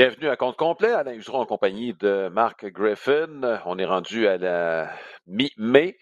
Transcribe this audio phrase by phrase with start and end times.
[0.00, 3.60] Bienvenue à compte complet, Alain Useron en compagnie de Mark Griffin.
[3.66, 4.90] On est rendu à la
[5.26, 5.98] mi-mai.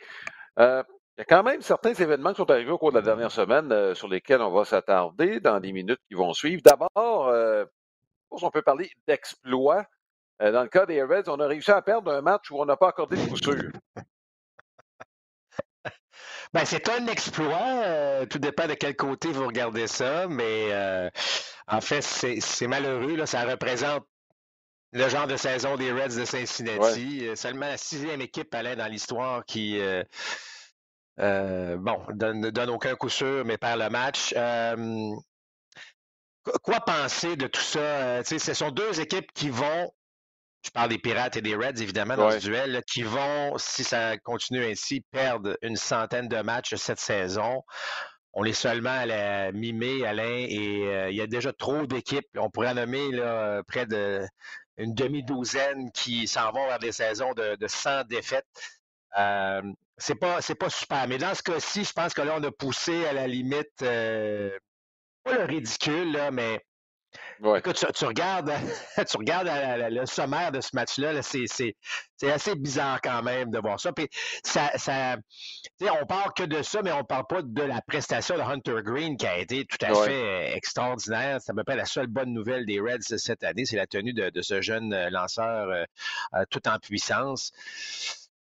[0.61, 0.85] Euh,
[1.17, 3.33] il y a quand même certains événements qui sont arrivés au cours de la dernière
[3.33, 6.63] semaine euh, sur lesquels on va s'attarder dans les minutes qui vont suivre.
[6.65, 7.65] D'abord, euh,
[8.31, 9.85] on peut parler d'exploit.
[10.43, 12.67] Euh, dans le cas des Reds, on a réussi à perdre un match où on
[12.67, 13.37] n'a pas accordé de coup.
[16.53, 17.83] Ben, c'est un exploit.
[17.85, 21.11] euh, tout dépend de quel côté vous regardez ça, mais euh,
[21.67, 23.17] en fait, c'est malheureux.
[23.17, 24.05] Là, ça représente
[24.93, 26.25] le genre de saison des Reds de.
[26.25, 27.29] Cincinnati.
[27.29, 32.95] Euh, Seulement la sixième équipe allait dans l'histoire qui, euh, bon, donne, ne donne aucun
[32.95, 34.33] coup sûr, mais perd le match.
[36.45, 38.23] Qu- quoi penser de tout ça?
[38.25, 39.93] Ce sont deux équipes qui vont,
[40.65, 42.41] je parle des Pirates et des Reds, évidemment, dans ce Ouais.
[42.41, 47.63] duel, là, qui vont, si ça continue ainsi, perdre une centaine de matchs cette saison.
[48.35, 52.27] On est seulement à la mi-mai, Alain, et euh, il y a déjà trop d'équipes.
[52.37, 54.27] On pourrait en nommer là, près de
[54.77, 58.47] une demi-douzaine qui s'en vont vers des saisons de, de 100 défaites.
[59.19, 59.63] Euh,
[59.97, 61.09] c'est pas, c'est pas super.
[61.09, 64.57] Mais dans ce cas-ci, je pense que là, on a poussé à la limite, euh,
[65.25, 66.61] pas le ridicule, là, mais
[67.41, 67.61] Ouais.
[67.61, 68.53] Écoute, tu, tu regardes,
[69.09, 71.47] tu regardes la- la- le sommaire de ce match-là, là, c'est,
[72.23, 73.93] assez bizarre quand même de voir ça.
[73.93, 74.09] Puis
[74.45, 75.17] ça, ça
[75.81, 79.17] on parle que de ça, mais on parle pas de la prestation de Hunter Green
[79.17, 80.07] qui a été tout à Ouais.
[80.07, 81.39] fait euh, extraordinaire.
[81.41, 84.13] C'est à peu près la seule bonne nouvelle des Reds cette année, c'est la tenue
[84.13, 85.85] de, de ce jeune euh, lanceur euh,
[86.35, 87.53] euh, tout en puissance.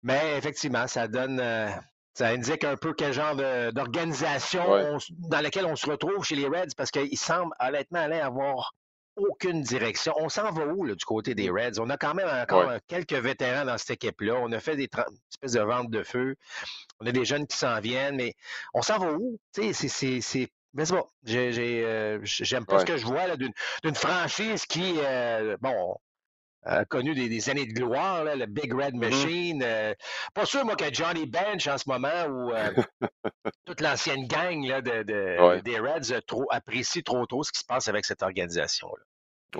[0.02, 1.68] Mais effectivement, ça donne, euh,
[2.16, 3.36] ça indique un peu quel genre
[3.72, 4.96] d'organisation Ouais.
[5.28, 8.72] dans laquelle on se retrouve chez les Reds parce qu'il semble honnêtement aller avoir
[9.16, 10.14] aucune direction.
[10.18, 11.78] On s'en va où là, du côté des Reds?
[11.78, 12.80] On a quand même encore Ouais.
[12.86, 14.34] quelques vétérans dans cette équipe-là.
[14.40, 14.88] On a fait des
[15.30, 16.36] espèces de ventes de feu.
[17.00, 18.32] On a des jeunes qui s'en viennent, mais
[18.72, 19.38] on s'en va où?
[19.54, 20.20] Tu sais, c'est- c'est.
[20.22, 25.56] c'est- mais c'est bon, euh, j'aime pas ce que je vois d'une franchise qui, euh,
[25.60, 25.96] bon,
[26.88, 29.00] connu des, des années de gloire, là, le Big Red Mhm.
[29.00, 29.62] Machine.
[29.64, 29.94] euh,
[30.34, 32.70] pas sûr, moi, que Johnny Bench en ce moment ou euh,
[33.66, 35.62] toute l'ancienne gang là, de, de- Ouais.
[35.62, 39.02] des Reds euh, trop, apprécie trop trop ce qui se passe avec cette organisation-là.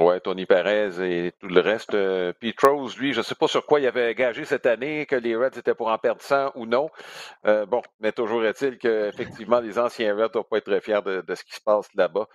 [0.04, 1.92] Ouais, Tony Perez et tout le reste.
[2.40, 5.14] Pete Rose, lui, je ne sais pas sur quoi il avait gagé cette année, que
[5.16, 6.90] les Reds étaient pour en perdre 100 ou non.
[7.46, 11.00] Euh, bon, mais toujours est-il qu'effectivement, les anciens Reds ne doivent pas être très fiers
[11.06, 12.26] de, de ce qui se passe là-bas.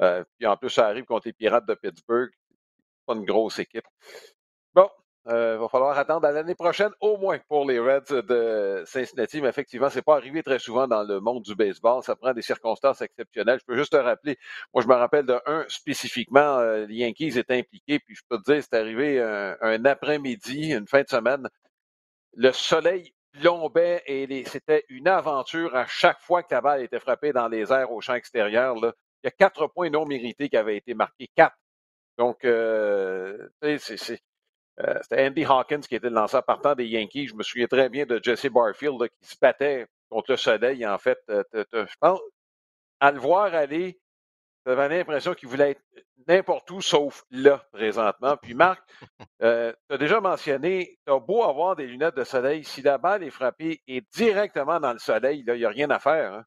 [0.00, 2.30] Euh, puis en plus, ça arrive contre les Pirates de Pittsburgh.
[3.06, 3.86] Pas une grosse équipe.
[4.74, 4.88] Bon,
[5.26, 9.40] il va falloir attendre à l'année prochaine, au moins pour les Reds de Cincinnati.
[9.40, 12.02] Mais effectivement, c'est pas arrivé très souvent dans le monde du baseball.
[12.02, 13.58] Ça prend des circonstances exceptionnelles.
[13.60, 14.36] Je peux juste te rappeler,
[14.74, 18.38] moi, je me rappelle de un spécifiquement, euh, les Yankees étaient impliqués, puis je peux
[18.38, 21.48] te dire, c'est arrivé un, après-midi, une fin de semaine.
[22.34, 27.32] Le soleil plombait et c'était une aventure à chaque fois que la balle était frappée
[27.32, 28.76] dans les airs au champ extérieur.
[28.76, 28.92] Il
[29.24, 31.28] y a quatre points non mérités qui avaient été marqués.
[31.34, 31.56] Quatre.
[32.18, 33.48] Donc, euh,
[33.78, 34.20] c'est-
[34.80, 37.28] euh, c'était Andy Hawkins qui était le lanceur partant des Yankees.
[37.28, 40.86] Je me souviens très bien de Jesse Barfield là, qui se battait contre le soleil.
[40.86, 41.42] En fait, Euh,
[41.72, 42.20] je pense,
[43.00, 44.00] à le voir aller,
[44.66, 45.82] j'avais l'impression qu'il voulait être
[46.28, 48.36] n'importe où sauf là, présentement.
[48.38, 48.82] Puis Marc,
[49.42, 52.98] euh, tu as déjà mentionné, tu as beau avoir des lunettes de soleil, si la
[52.98, 56.34] balle est frappée et directement dans le soleil, il n'y a rien à faire.
[56.34, 56.44] hein?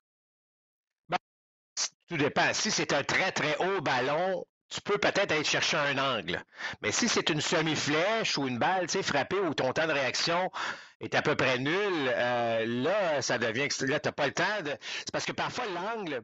[2.08, 2.54] Tout dépend.
[2.54, 6.44] Si c'est un très, très haut ballon, tu peux peut-être aller chercher un angle.
[6.82, 9.94] Mais si c'est une semi-flèche ou une balle tu sais, frappée où ton temps de
[9.94, 10.52] réaction
[11.00, 11.74] est à peu près nul,
[12.08, 13.62] euh, là, ça devient...
[13.62, 14.72] extré- Là, tu n'as pas le temps de...
[15.00, 16.22] C'est parce que parfois, l'angle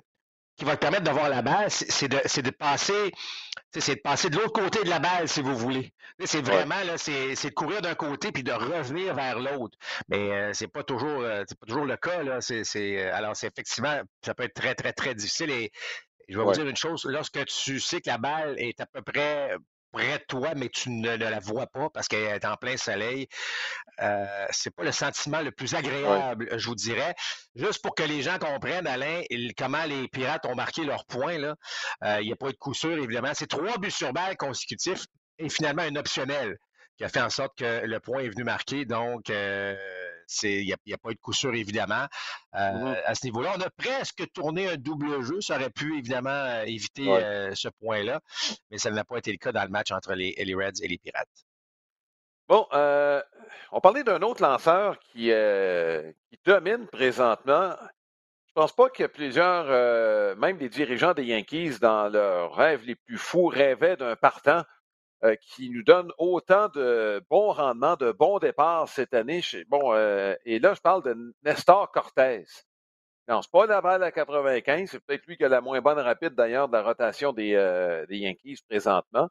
[0.55, 3.11] qui va te permettre de voir la balle, c'est de, passer...
[3.75, 5.93] C'est de passer de l'autre côté de la balle, si vous voulez.
[6.25, 9.77] C'est vraiment, là, c'est de courir d'un côté puis de revenir vers l'autre.
[10.09, 12.39] Mais euh, c'est pas toujours, euh, c'est pas toujours le cas, là.
[12.39, 15.49] C'est, euh, alors, c'est effectivement, ça peut être très, très, très difficile.
[15.49, 15.71] Et
[16.29, 19.01] je vais vous dire une chose, lorsque tu sais que la balle est à peu
[19.01, 19.55] près
[19.91, 22.77] près de toi, mais tu ne, ne la vois pas parce qu'elle est en plein
[22.77, 23.27] soleil,
[24.01, 25.79] euh, c'est pas le sentiment le plus Ouais.
[25.79, 27.13] agréable, je vous dirais.
[27.55, 31.37] Juste pour que les gens comprennent, Alain, il- comment les Pirates ont marqué leurs points,
[31.37, 31.55] là.
[32.03, 33.33] Euh, il n'y a pas eu de coup sûr, évidemment.
[33.35, 35.05] C'est trois buts sur balle consécutifs
[35.37, 36.57] et finalement un optionnel
[36.97, 38.85] qui a fait en sorte que le point est venu marquer.
[38.85, 39.75] Donc, euh,
[40.43, 42.05] il n'y a, pas eu de coup sûr, évidemment.
[42.55, 42.95] Euh, Mhm.
[43.05, 45.41] à ce niveau-là, on a presque tourné un double jeu.
[45.41, 47.23] Ça aurait pu, évidemment, euh, éviter Ouais.
[47.23, 48.19] euh, ce point-là,
[48.71, 50.87] mais ça n'a pas été le cas dans le match entre les, les Reds et
[50.87, 51.27] les Pirates.
[52.49, 53.21] Bon, euh,
[53.71, 57.73] on parlait d'un autre lanceur qui, euh, qui domine présentement.
[58.47, 62.95] Je pense pas que plusieurs, euh, même les dirigeants des Yankees, dans leurs rêves les
[62.95, 64.63] plus fous, rêvaient d'un partant
[65.25, 69.41] euh, qui nous donne autant de bons rendements, de bons départs cette année.
[69.41, 72.45] Chez- Bon, euh, et là, je parle de Nestor Cortez.
[73.29, 74.89] Non, c'est pas la balle à 95.
[74.91, 78.05] C'est peut-être lui qui a la moins bonne rapide d'ailleurs de la rotation des, euh,
[78.07, 79.29] des Yankees présentement.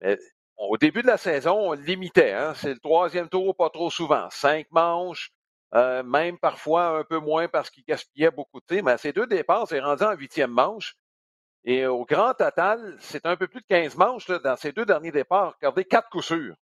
[0.00, 0.18] Mais
[0.58, 2.32] au début de la saison, on limitait.
[2.32, 2.54] Hein?
[2.56, 4.28] C'est le troisième tour, pas trop souvent.
[4.30, 5.32] Cinq manches,
[5.74, 8.82] euh, même parfois un peu moins parce qu'il gaspillait beaucoup de temps.
[8.84, 10.96] Mais à ces deux départs, c'est rendu en huitième manche.
[11.68, 15.12] Et au grand total, c'est un peu plus de 15 manches dans ces deux derniers
[15.12, 15.54] départs.
[15.60, 16.56] Regardez, quatre coups sûrs.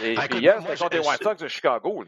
[0.00, 2.04] Et ah, hier, c'était contre les White Sox de Chicago.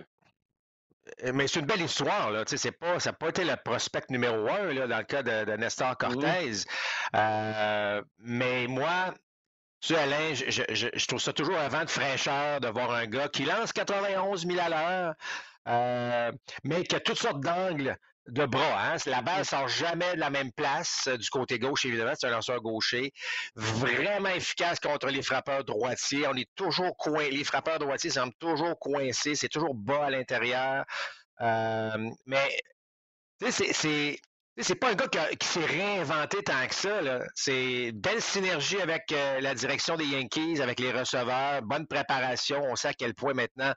[1.23, 2.45] Euh, mais c'est une belle histoire, là.
[2.47, 5.55] C'est pas, ça n'a pas été le prospect numéro un là, dans le cas de,
[5.57, 6.53] Nestor mmh Cortez.
[7.15, 9.13] Euh, mais moi,
[9.83, 13.05] tu sais, Alain, je, je, trouve ça toujours un vent de fraîcheur de voir un
[13.05, 15.15] gars qui lance 91 000 à l'heure,
[15.69, 16.33] euh,
[16.65, 17.99] mais qui a toutes sortes d'angles
[18.29, 18.93] de bras.
[18.93, 18.97] Hein?
[19.07, 22.13] La balle ne sort jamais de la même place du côté gauche, évidemment.
[22.19, 23.13] C'est un lanceur gaucher.
[23.55, 26.27] Vraiment efficace contre les frappeurs droitiers.
[26.29, 27.31] On est toujours coincé.
[27.31, 29.35] Les frappeurs droitiers semblent toujours coincés.
[29.35, 30.85] C'est toujours bas à l'intérieur.
[31.41, 32.57] Euh, mais
[33.51, 34.19] c'est.
[34.61, 37.01] C'est pas un gars qui, s'est réinventé tant que ça.
[37.37, 42.61] C'est belle synergie avec euh, la direction des Yankees, avec les receveurs, bonne préparation.
[42.65, 43.73] On sait à quel point maintenant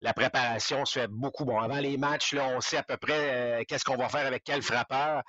[0.00, 1.44] la préparation se fait beaucoup.
[1.44, 4.26] Bon, avant les matchs, là, on sait à peu près euh, qu'est-ce qu'on va faire
[4.26, 5.22] avec quel frappeur.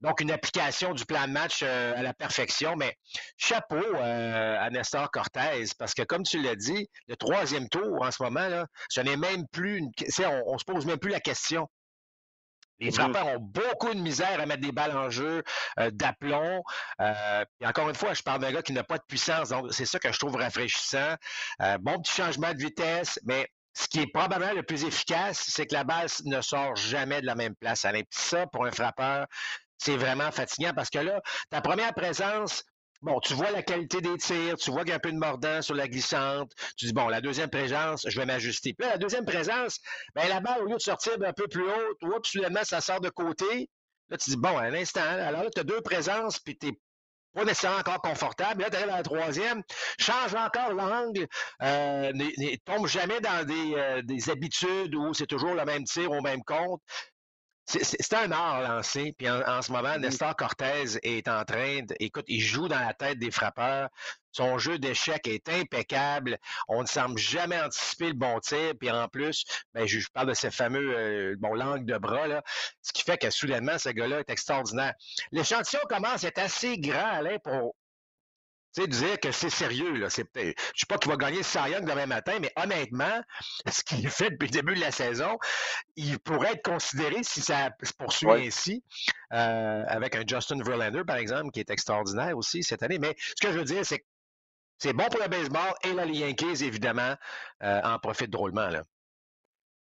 [0.00, 2.74] Donc, une application du plan de match à la perfection.
[2.74, 2.96] Mais
[3.36, 8.20] chapeau à Nestor Cortez, parce que comme tu l'as dit, le troisième tour en ce
[8.20, 9.90] moment, là, ce n'est même plus une.
[10.18, 11.68] On, on se pose même plus la question.
[12.82, 15.42] Les mmh frappeurs ont beaucoup de misère à mettre des balles en jeu
[15.78, 16.62] euh, d'aplomb.
[17.00, 19.86] Euh, encore une fois, je parle d'un gars qui n'a pas de puissance, donc c'est
[19.86, 21.14] ça que je trouve rafraîchissant.
[21.60, 25.66] Euh, bon petit changement de vitesse, mais ce qui est probablement le plus efficace, c'est
[25.66, 27.86] que la balle ne sort jamais de la même place.
[28.10, 29.26] Ça, pour un frappeur,
[29.78, 31.20] c'est vraiment fatigant parce que là,
[31.50, 32.64] ta première présence,
[33.02, 35.18] Bon, tu vois la qualité des tirs, tu vois qu'il y a un peu de
[35.18, 36.52] mordant sur la glissante.
[36.76, 38.74] Tu dis, bon, la deuxième présence, je vais m'ajuster.
[38.74, 39.80] Puis là, la deuxième présence,
[40.14, 43.00] ben, la balle, au lieu de sortir d'un peu plus haut, oups, soudainement, ça sort
[43.00, 43.68] de côté.
[44.08, 46.78] Là, tu dis, bon, un instant, alors là, tu as deux présences, puis tu
[47.34, 48.62] pas nécessairement encore confortable.
[48.62, 49.62] Là, tu arrives à la troisième,
[49.98, 51.26] change encore l'angle,
[51.62, 56.10] euh, ne, tombe jamais dans des, euh, des habitudes où c'est toujours le même tir
[56.10, 56.80] au même compte.
[57.66, 59.14] C'est un art lancé.
[59.16, 61.94] Puis en, ce moment, Nestor Cortez est en train de.
[62.00, 63.88] Écoute, il joue dans la tête des frappeurs.
[64.32, 66.38] Son jeu d'échecs est impeccable.
[66.68, 68.74] On ne semble jamais anticiper le bon tir.
[68.78, 69.44] Puis en plus,
[69.74, 72.42] ben, je, parle de ce fameux euh, bon, langue de bras, là,
[72.82, 74.94] ce qui fait que soudainement, ce gars-là est extraordinaire.
[75.30, 77.74] L'échantillon commence à être assez grand, Alain, pour,
[78.74, 80.08] tu sais, dire que c'est sérieux, là.
[80.08, 83.20] C'est, je ne sais pas qu'il va gagner Cy Young demain matin, mais honnêtement,
[83.70, 85.38] ce qu'il fait depuis le début de la saison,
[85.96, 88.82] il pourrait être considéré, si ça se poursuit ainsi,
[89.34, 92.98] euh, avec un Justin Verlander, par exemple, qui est extraordinaire aussi cette année.
[92.98, 94.04] Mais ce que je veux dire, c'est que
[94.78, 97.14] c'est bon pour le baseball et les Yankees, évidemment,
[97.62, 98.68] euh, en profitent drôlement.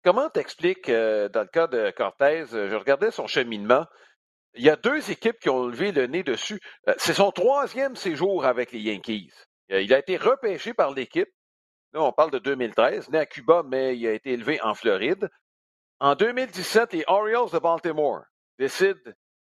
[0.02, 3.86] Comment t'expliques, euh, dans le cas de Cortez, je regardais son cheminement,
[4.56, 6.60] il y a deux équipes qui ont levé le nez dessus.
[6.88, 9.32] Euh, c'est son troisième séjour avec les Yankees.
[9.70, 11.28] Euh, il a été repêché par l'équipe.
[11.92, 15.28] Là, on parle de 2013, né à Cuba, mais il a été élevé en Floride.
[16.00, 18.22] En 2017, les Orioles de Baltimore
[18.58, 19.00] décident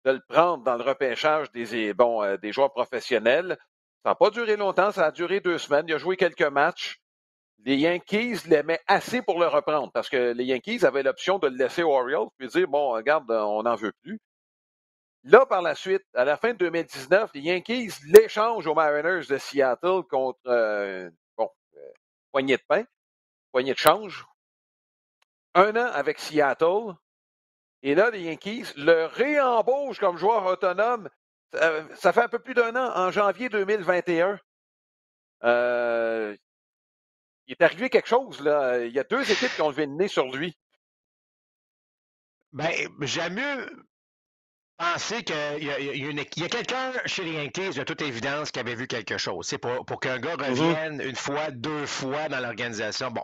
[0.05, 3.57] de le prendre dans le repêchage des, euh, des joueurs professionnels.
[4.03, 5.85] Ça n'a pas duré longtemps, ça a duré deux semaines.
[5.87, 6.99] Il a joué quelques matchs.
[7.65, 11.55] Les Yankees l'aimaient assez pour le reprendre parce que les Yankees avaient l'option de le
[11.55, 14.19] laisser aux Orioles puis dire bon, regarde, on n'en veut plus.
[15.23, 19.37] Là, par la suite, à la fin de 2019, les Yankees l'échangent aux Mariners de
[19.37, 21.89] Seattle contre, euh, bon, euh,
[22.33, 22.83] poignée de pain,
[23.53, 24.25] poignée de change.
[25.55, 26.93] Un an avec Seattle.
[27.83, 31.09] Et là, les Yankees le réembauchent comme joueur autonome.
[31.53, 34.39] Ça, fait un peu plus d'un an, en janvier 2021.
[35.43, 36.35] Euh,
[37.47, 38.83] il est arrivé quelque chose, là.
[38.83, 40.57] Il y a deux équipes qui ont levé le nez sur lui.
[42.53, 43.85] Ben, j'aime mieux
[44.77, 49.17] penser qu'il y a, quelqu'un chez les Yankees, de toute évidence, qui avait vu quelque
[49.17, 49.45] chose.
[49.47, 50.49] C'est pour, pour qu'un gars mm-hmm.
[50.49, 53.11] revienne une fois, deux fois dans l'organisation.
[53.11, 53.23] Bon,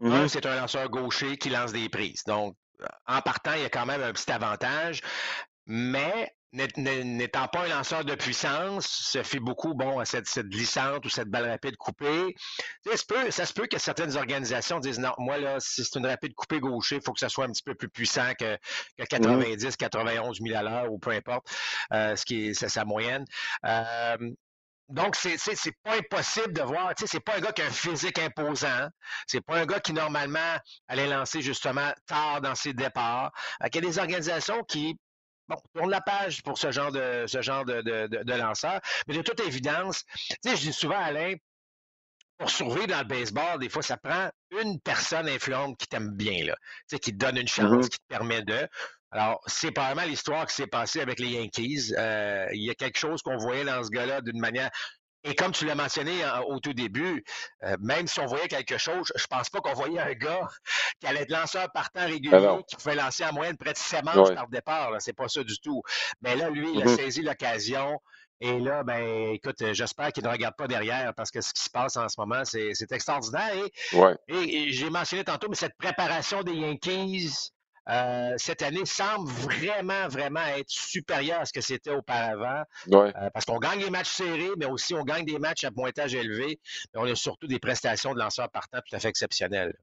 [0.00, 0.28] mm-hmm.
[0.28, 2.24] c'est un lanceur gaucher qui lance des prises.
[2.24, 2.56] Donc,
[3.06, 5.02] en partant, il y a quand même un petit avantage.
[5.66, 6.34] Mais
[6.76, 11.08] n'étant pas un lanceur de puissance, se fait beaucoup bon à cette, cette glissante ou
[11.08, 12.34] cette balle rapide coupée.
[12.84, 15.98] Ça se, peut, ça se peut que certaines organisations disent non, moi là, si c'est
[15.98, 18.58] une rapide coupée gaucher, il faut que ça soit un petit peu plus puissant que,
[18.98, 21.46] 90, 91 000 à l'heure ou peu importe,
[21.92, 23.24] euh, ce qui est, sa moyenne.
[23.64, 24.16] Euh,
[24.88, 26.92] donc, c'est, c'est, pas impossible de voir.
[26.96, 28.88] C'est pas un gars qui a un physique imposant.
[29.26, 33.32] C'est pas un gars qui, normalement, allait lancer justement tard dans ses départs.
[33.62, 34.98] il y a des organisations qui
[35.52, 38.80] Bon, tourne la page pour ce genre de ce genre de, de, de, lanceur.
[39.06, 41.34] Mais de toute évidence, tu sais, je dis souvent, Alain,
[42.38, 46.46] pour survivre dans le baseball, des fois, ça prend une personne influente qui t'aime bien,
[46.46, 47.88] là, tu sais, qui te donne une chance, mm-hmm.
[47.88, 48.68] qui te permet de.
[49.10, 51.92] Alors, c'est pas vraiment l'histoire qui s'est passée avec les Yankees.
[51.98, 54.70] Euh, il y a quelque chose qu'on voyait dans ce gars-là d'une manière
[55.24, 57.24] Et comme tu l'as mentionné au tout début,
[57.62, 60.48] euh, même si on voyait quelque chose, je pense pas qu'on voyait un gars
[61.00, 64.34] qui allait être lanceur partant régulier, qui pouvait lancer en moyenne près de 7 manches
[64.34, 64.90] par départ.
[64.98, 65.82] C'est pas ça du tout.
[66.22, 66.96] Mais là, lui, il a mm-hmm.
[66.96, 68.00] saisi l'occasion.
[68.40, 71.70] Et là, ben, écoute, j'espère qu'il ne regarde pas derrière parce que ce qui se
[71.70, 73.54] passe en ce moment, c'est extraordinaire.
[74.26, 77.52] et j'ai mentionné tantôt, mais cette préparation des Yankees,
[77.88, 82.62] euh, cette année semble vraiment, vraiment être supérieure à ce que c'était auparavant.
[82.92, 86.14] Euh, parce qu'on gagne des matchs serrés, mais aussi on gagne des matchs à pointage
[86.14, 86.60] élevé.
[86.94, 89.74] Mais on a surtout des prestations de lanceurs partants tout à fait exceptionnelles.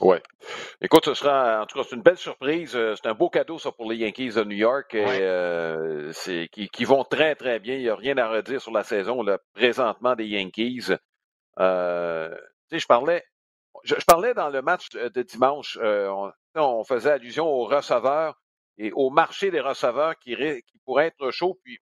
[0.00, 0.16] Oui.
[0.80, 2.74] Écoute, ce sera, en tout cas, c'est une belle surprise.
[2.74, 4.94] Euh, c'est un beau cadeau, ça, pour les Yankees de New York.
[4.94, 7.74] Et, qui, qui, vont très, très bien.
[7.74, 10.86] Il n'y a rien à redire sur la saison, là, présentement, des Yankees.
[10.86, 10.94] Tu
[11.56, 13.22] sais, je parlais,
[13.84, 15.78] je, parlais dans le match de dimanche,
[16.54, 18.40] on faisait allusion aux receveurs
[18.78, 21.58] et au marché des receveurs qui, qui pourrait être chaud.
[21.64, 21.78] Puis,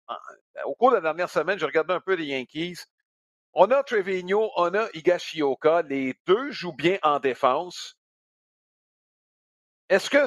[0.64, 2.78] au cours de la dernière semaine, je regardais un peu les Yankees.
[3.52, 5.82] On a Trevino, on a Higashioka.
[5.82, 7.96] Les deux jouent bien en défense.
[9.88, 10.24] Est-ce que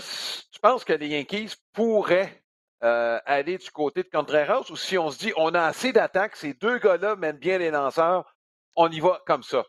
[0.52, 2.44] tu penses que les Yankees pourraient
[2.84, 6.36] euh, aller du côté de Contreras ou si on se dit on a assez d'attaques,
[6.36, 8.36] ces deux gars-là mènent bien les lanceurs,
[8.76, 9.64] on y va comme ça?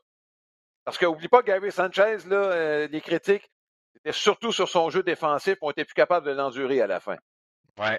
[0.84, 3.50] Parce qu'oublie pas, Gary Sanchez, là, euh, les critiques,
[4.04, 7.16] et surtout sur son jeu défensif, on était plus capable de l'endurer à la fin.
[7.78, 7.96] Oui.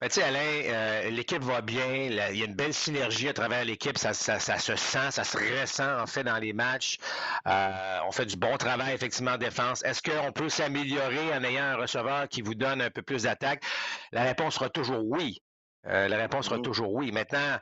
[0.00, 1.92] Mais tu sais, Alain, euh, l'équipe va bien.
[1.94, 3.98] il y a une belle synergie à travers l'équipe.
[3.98, 6.98] Ça, se sent, ça se ressent en fait dans les matchs.
[7.46, 9.84] Euh, on fait du bon travail effectivement en défense.
[9.84, 13.62] Est-ce qu'on peut s'améliorer en ayant un receveur qui vous donne un peu plus d'attaque?
[14.12, 15.42] La réponse sera toujours oui.
[15.86, 17.10] Euh, la réponse sera mmh toujours oui.
[17.10, 17.58] Maintenant,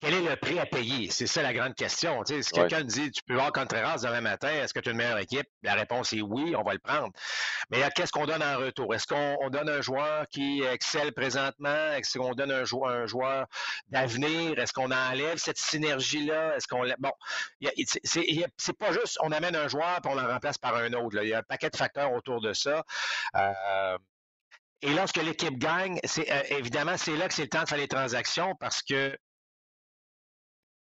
[0.00, 1.10] quel est le prix à payer?
[1.10, 2.22] C'est ça la grande question.
[2.24, 5.18] si quelqu'un dit tu peux voir Contreras demain matin, est-ce que tu as une meilleure
[5.18, 5.46] équipe?
[5.62, 7.10] La réponse est oui, on va le prendre.
[7.70, 8.94] Mais qu'est-ce qu'on donne en retour?
[8.94, 11.92] Est-ce qu'on donne un joueur qui excelle présentement?
[11.92, 13.46] Est-ce qu'on donne un, joueur, un joueur
[13.88, 14.58] d'avenir?
[14.60, 16.56] Est-ce qu'on enlève cette synergie-là?
[16.56, 16.84] Est-ce qu'on.
[16.98, 17.12] Bon,
[18.04, 21.18] c'est pas juste on amène un joueur et on le remplace par un autre.
[21.20, 22.84] Il y a un paquet de facteurs autour de ça.
[23.34, 23.98] Euh,
[24.82, 27.78] et lorsque l'équipe gagne, c'est euh, évidemment, c'est là que c'est le temps de faire
[27.78, 29.16] les transactions parce que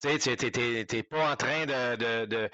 [0.00, 2.50] tu n'es pas en train de.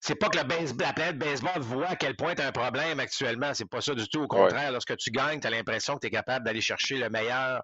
[0.00, 3.00] C'est pas que la, la, planète baseball voit à quel point tu as un problème
[3.00, 3.52] actuellement.
[3.52, 4.22] C'est pas ça du tout.
[4.22, 7.10] Au contraire, lorsque tu gagnes, tu as l'impression que tu es capable d'aller chercher le
[7.10, 7.62] meilleur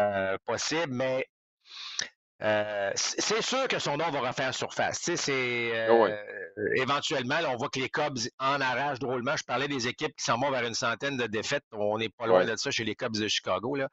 [0.00, 0.92] euh, possible.
[0.92, 1.24] Mais
[2.42, 4.98] euh, c'est sûr que son nom va refaire surface.
[5.14, 6.16] c'est euh,
[6.76, 9.36] éventuellement, on voit que les Cubs en arrachent drôlement.
[9.36, 11.64] Je parlais des équipes qui s'en vont vers une centaine de défaites.
[11.72, 13.76] On n'est pas loin de ça chez les Cubs de Chicago.
[13.76, 13.88] Là.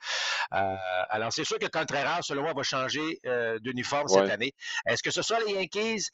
[0.53, 0.75] Euh,
[1.09, 3.19] alors, c'est sûr que Contreras, selon moi, va changer
[3.61, 4.53] d'uniforme cette année.
[4.85, 6.05] Est-ce que ce soit les Yankees?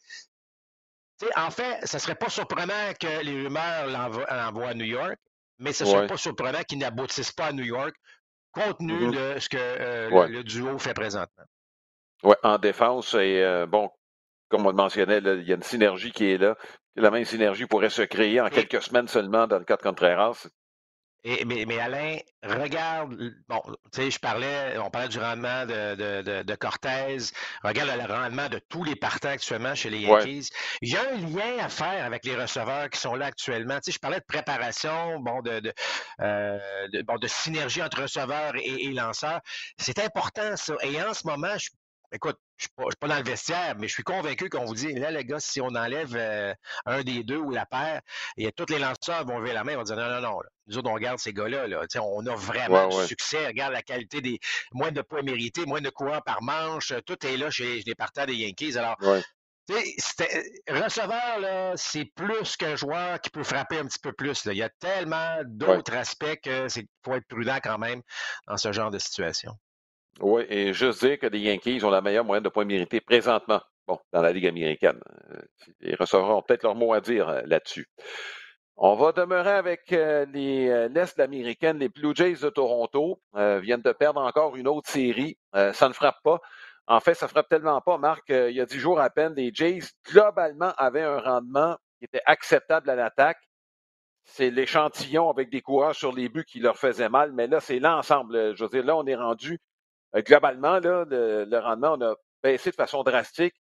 [1.38, 5.16] en fait, ce ne serait pas surprenant que les rumeurs l'envoient à New York,
[5.60, 7.96] mais ce ne serait pas surprenant qu'ils n'aboutissent pas à New York,
[8.52, 9.36] compte tenu mm-hmm.
[9.36, 11.46] de ce que le duo fait présentement.
[12.24, 13.92] Oui, en défense, et euh, bon,
[14.50, 16.56] comme on le mentionnait, il y a une synergie qui est là.
[16.96, 20.48] La même synergie pourrait se créer en quelques semaines seulement dans le cas de Contreras.
[21.26, 23.16] Et, mais, mais, Alain, regarde,
[23.48, 23.62] bon,
[23.94, 27.18] tu sais, je parlais, on parlait du rendement de, de, de, Cortez,
[27.64, 30.50] regarde le rendement de tous les partants actuellement chez les Yankees.
[30.82, 33.76] Il y a un lien à faire avec les receveurs qui sont là actuellement.
[33.76, 35.74] Tu sais, je parlais de préparation, bon, de, de,
[36.20, 36.60] euh,
[37.06, 39.40] bon, de synergie entre receveurs et, et lanceurs.
[39.78, 40.76] C'est important, ça.
[40.84, 41.70] Et en ce moment, je
[42.14, 44.94] écoute, je ne suis, pas dans le vestiaire, mais je suis convaincu qu'on vous dit,
[44.94, 46.54] là, les gars, si on enlève euh,
[46.86, 48.02] un des deux ou la paire,
[48.38, 50.78] et tous les lanceurs vont lever la main, ils vont dire, non, non, non, nous
[50.78, 51.82] autres, on regarde ces gars-là, là.
[52.02, 54.40] on a vraiment du succès, regarde la qualité des,
[54.72, 58.26] moins de points mérités, moins de coureurs par manche, tout est là chez les partants
[58.26, 58.78] des Yankees.
[58.78, 58.96] Alors,
[59.70, 64.46] receveur, là, c'est plus qu'un joueur qui peut frapper un petit peu plus.
[64.46, 64.54] Là.
[64.54, 68.02] Il y a tellement d'autres aspects c'est faut être prudent quand même
[68.48, 69.58] dans ce genre de situation.
[70.24, 73.60] Oui, et juste dire que les Yankees ont la meilleure moyenne de points mérités présentement,
[73.86, 74.98] bon, dans la Ligue américaine.
[75.32, 75.42] Euh,
[75.82, 77.90] les receveurs ont peut-être leur mot à dire euh, là-dessus.
[78.78, 81.78] On va demeurer avec euh, les l'Est américaine.
[81.78, 85.38] Les Blue Jays de Toronto viennent de perdre encore une autre série.
[85.52, 86.40] ça ne frappe pas.
[86.88, 88.24] En fait, ça frappe tellement pas, Marc.
[88.30, 92.24] il y a dix jours à peine, les Jays, globalement, avaient un rendement qui était
[92.26, 93.40] acceptable à l'attaque
[94.26, 97.80] c'est l'échantillon avec des coureurs sur les buts qui leur faisait mal, mais là, c'est
[97.80, 98.56] l'ensemble.
[98.56, 99.60] Je veux dire, là, on est rendu
[100.22, 103.56] globalement, là, le, rendement, on a baissé de façon drastique.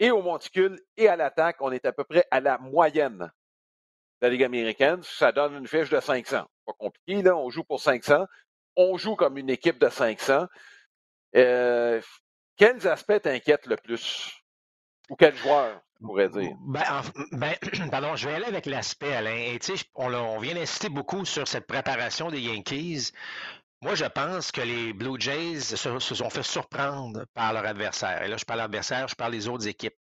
[0.00, 3.18] Et au monticule et à l'attaque, on est à peu près à la moyenne
[4.20, 5.02] de la Ligue américaine.
[5.02, 6.46] Ça donne une fiche de 500.
[6.66, 7.36] Pas compliqué, là.
[7.36, 8.26] On joue pour 500.
[8.76, 10.46] On joue comme une équipe de 500.
[11.36, 12.00] Euh,
[12.56, 14.32] quels aspects t'inquiètent le plus?
[15.10, 16.52] Ou quels joueurs, on pourrait dire?
[16.66, 16.82] Ben,
[17.32, 17.54] ben,
[17.90, 19.56] pardon, je vais aller avec l'aspect, Alain.
[19.94, 23.12] On, on vient d'insister beaucoup sur cette préparation des Yankees.
[23.80, 28.22] Moi, je pense que les Blue Jays se, sont fait surprendre par leur adversaire.
[28.22, 29.94] Et là, je parle d'adversaire, je parle des autres équipes.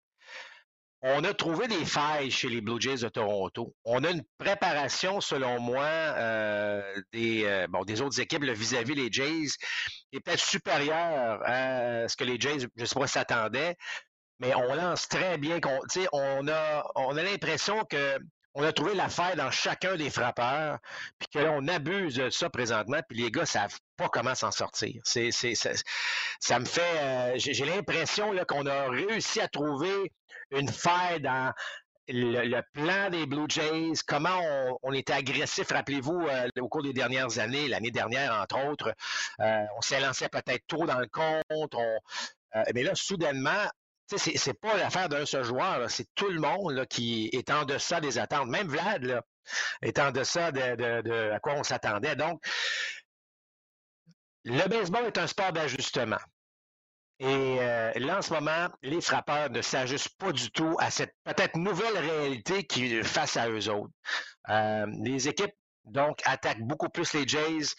[1.04, 3.76] On a trouvé des failles chez les Blue Jays de Toronto.
[3.86, 6.82] On a une préparation, selon moi, euh,
[7.14, 9.50] des, euh, bon, des autres équipes vis-à-vis des Jays
[10.10, 13.76] qui est peut-être supérieure à ce que les Jays, je ne sais pas, s'attendaient.
[14.40, 15.60] Mais on lance très bien.
[16.14, 18.18] On, a, on a l'impression que
[18.58, 20.80] on a trouvé l'affaire dans chacun des frappeurs,
[21.20, 25.00] puis que là, abuse de ça présentement, puis les gars savent pas comment s'en sortir.
[25.06, 30.12] Ça, me fait, euh, j'ai, l'impression qu'on a réussi à trouver
[30.50, 31.54] une faille dans
[32.08, 34.42] le, plan des Blue Jays, comment
[34.82, 38.92] on, était agressif, rappelez-vous, euh, au cours des dernières années, l'année dernière, entre autres,
[39.40, 41.76] euh, on s'est lancé peut-être trop dans le compte,
[42.74, 43.70] mais là, soudainement,
[44.16, 48.18] c'est pas l'affaire d'un seul joueur, c'est tout le monde qui est en deçà des
[48.18, 48.48] attentes.
[48.48, 49.22] Même Vlad là,
[49.82, 52.16] est en deçà de, à quoi on s'attendait.
[52.16, 52.42] Donc,
[54.46, 56.20] le baseball est un sport d'ajustement.
[57.20, 61.16] Et euh, là, en ce moment, les frappeurs ne s'ajustent pas du tout à cette
[61.24, 63.94] peut-être nouvelle réalité qui face à eux autres.
[64.50, 67.74] Euh, les équipes, donc, attaquent beaucoup plus les Jays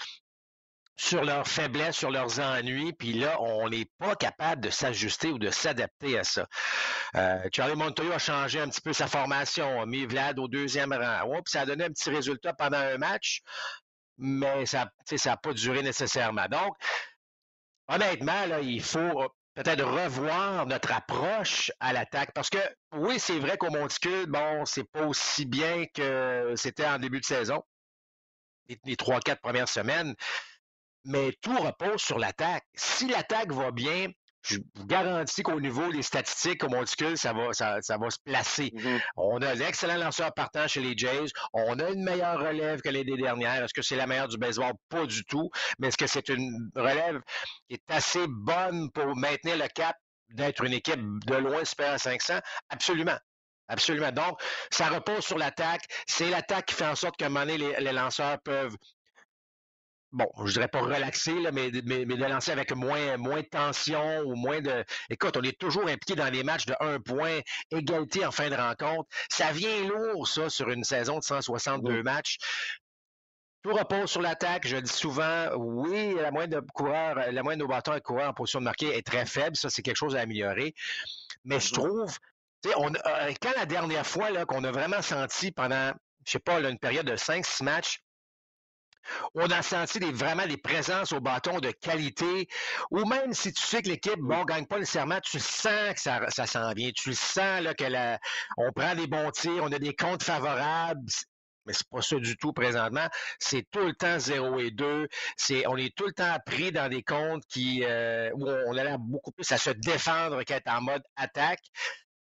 [0.99, 5.39] sur leurs faiblesses, sur leurs ennuis, puis là, on n'est pas capable de s'ajuster ou
[5.39, 6.47] de s'adapter à ça.
[7.15, 10.93] Euh, Charlie Montoyo a changé un petit peu sa formation, a mis Vlad au deuxième
[10.93, 11.41] rang.
[11.45, 13.43] puis ça a donné un petit résultat pendant un match,
[14.19, 14.91] mais ça
[15.25, 16.47] n'a pas duré nécessairement.
[16.51, 16.75] Donc,
[17.87, 22.33] honnêtement, là, il faut peut-être revoir notre approche à l'attaque.
[22.35, 22.59] Parce que
[22.93, 27.25] oui, c'est vrai qu'au Monticule, bon, c'est pas aussi bien que c'était en début de
[27.25, 27.63] saison,
[28.85, 30.17] les trois, quatre premières semaines
[31.05, 32.65] mais tout repose sur l'attaque.
[32.75, 34.09] Si l'attaque va bien,
[34.43, 38.73] je vous garantis qu'au niveau des statistiques, au monticule, ça va, ça, va se placer.
[38.75, 39.01] Mm-hmm.
[39.17, 41.27] On a d'excellents lanceurs partants chez les Jays.
[41.53, 43.65] On a une meilleure relève que l'année dernière.
[43.65, 44.73] Est-ce que c'est la meilleure du baseball?
[44.89, 45.51] Pas du tout.
[45.79, 47.21] Mais est-ce que c'est une relève
[47.69, 49.97] qui est assez bonne pour maintenir le cap
[50.31, 52.39] d'être une équipe de loin supérieure à 500?
[52.71, 53.19] Absolument.
[53.69, 54.13] Absolument.
[54.13, 55.85] Donc, ça repose sur l'attaque.
[56.07, 58.75] C'est l'attaque qui fait en sorte qu'à un moment donné, les lanceurs peuvent
[60.13, 64.21] bon, je dirais pas relaxer, là, mais, mais, de lancer avec moins, moins de tension
[64.21, 64.85] ou moins de.
[65.11, 67.41] Écoute, on est toujours impliqué dans les matchs de un point,
[67.71, 69.09] égalité en fin de rencontre.
[69.29, 72.39] Ça vient lourd, ça, sur une saison de 162 matchs.
[73.63, 74.67] Tout repose sur l'attaque.
[74.67, 78.31] Je dis souvent, oui, la moyenne de coureurs, la moyenne de nos batteurs et coureurs
[78.31, 79.57] en position de marquer est très faible.
[79.57, 80.75] Ça, c'est quelque chose à améliorer.
[81.45, 82.17] Mais je trouve,
[82.77, 85.93] on, euh, quand la dernière fois qu'on a vraiment senti pendant,
[86.25, 88.01] je sais pas, une période de 5-6 matchs,
[89.35, 92.49] on a senti vraiment des présences au bâton de qualité,
[92.91, 96.29] ou même si tu sais que l'équipe, bon, gagne pas nécessairement, tu sens que ça,
[96.31, 97.85] ça s'en vient, tu sens là, que
[98.57, 101.01] on prend des bons tirs, on a des comptes favorables,
[101.69, 103.07] mais c'est pas ça du tout présentement.
[103.39, 105.07] C'est tout le temps 0 et 2.
[105.37, 108.85] C'est, on est tout le temps pris dans des comptes qui, euh, où on a
[108.85, 111.63] l'air beaucoup plus à se défendre qu'à être en mode attaque.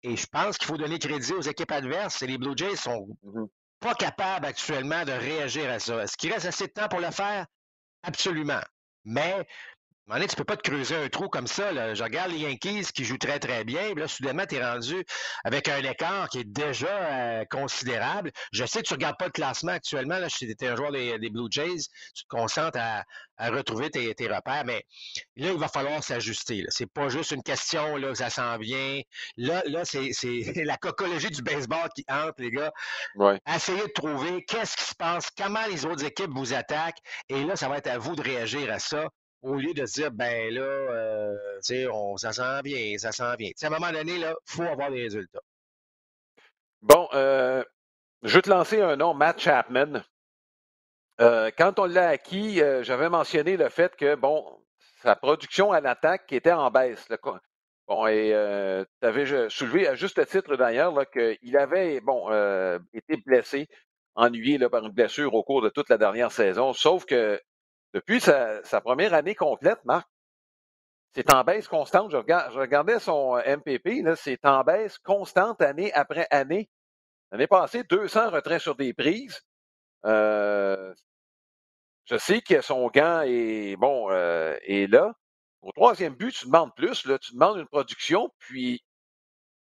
[0.03, 2.21] Et je pense qu'il faut donner crédit aux équipes adverses.
[2.23, 3.07] Et les Blue Jays sont
[3.81, 6.03] pas capable actuellement de réagir à ça.
[6.03, 7.47] Est-ce qu'il reste assez de temps pour le faire?
[8.03, 8.61] Absolument.
[9.05, 9.47] Mais
[10.17, 11.71] tu ne peux pas te creuser un trou comme ça.
[11.73, 11.95] Là.
[11.95, 13.95] Je regarde les Yankees qui jouent très, très bien.
[13.95, 15.05] Là, soudainement, tu es rendu
[15.45, 18.33] avec un écart qui est déjà euh, considérable.
[18.53, 20.19] Je sais que tu ne regardes pas le classement actuellement.
[20.19, 21.85] Là, tu es un joueur des, Blue Jays.
[22.15, 23.05] Tu te concentres à,
[23.51, 24.65] retrouver tes, repères.
[24.65, 24.85] Mais
[25.37, 26.65] là, il va falloir s'ajuster.
[26.69, 29.01] C'est pas juste une question, là, ça s'en vient.
[29.37, 32.73] Là, là c'est la cocologie du baseball qui entre, les gars.
[33.17, 33.39] Ouais.
[33.47, 36.99] Essayez de trouver qu'est-ce qui se passe, comment les autres équipes vous attaquent.
[37.29, 39.09] Et là, ça va être à vous de réagir à ça
[39.43, 43.37] au lieu de se dire, ben là, euh, tu sais, ça sent bien, ça sent
[43.37, 43.51] bien.
[43.61, 45.41] à un moment donné, il faut avoir des résultats.
[46.83, 47.63] Bon, euh,
[48.23, 50.03] je vais te lancer un nom, Matt Chapman.
[51.21, 54.45] Euh, quand on l'a acquis, j'avais mentionné le fait que, bon,
[55.03, 57.07] sa production à l'attaque était en baisse.
[57.87, 58.31] Bon, et
[59.01, 62.29] tu avais soulevé à juste titre d'ailleurs qu'il avait, bon,
[62.93, 63.69] été blessé,
[64.15, 66.73] ennuyé là, par une blessure au cours de toute la dernière saison.
[66.73, 67.41] Sauf que
[67.95, 70.09] depuis sa, première année complète, Marc,
[71.15, 72.11] c'est en baisse constante.
[72.11, 76.71] Je, regardais son euh, MPP, c'est en baisse constante année après année.
[77.31, 79.41] L'année passée, 200 retraits sur des prises.
[80.05, 80.95] Euh,
[82.05, 85.13] je sais que son gant est bon euh, est là.
[85.63, 87.05] Au troisième but, tu demandes plus.
[87.07, 88.83] Là, tu demandes une production, puis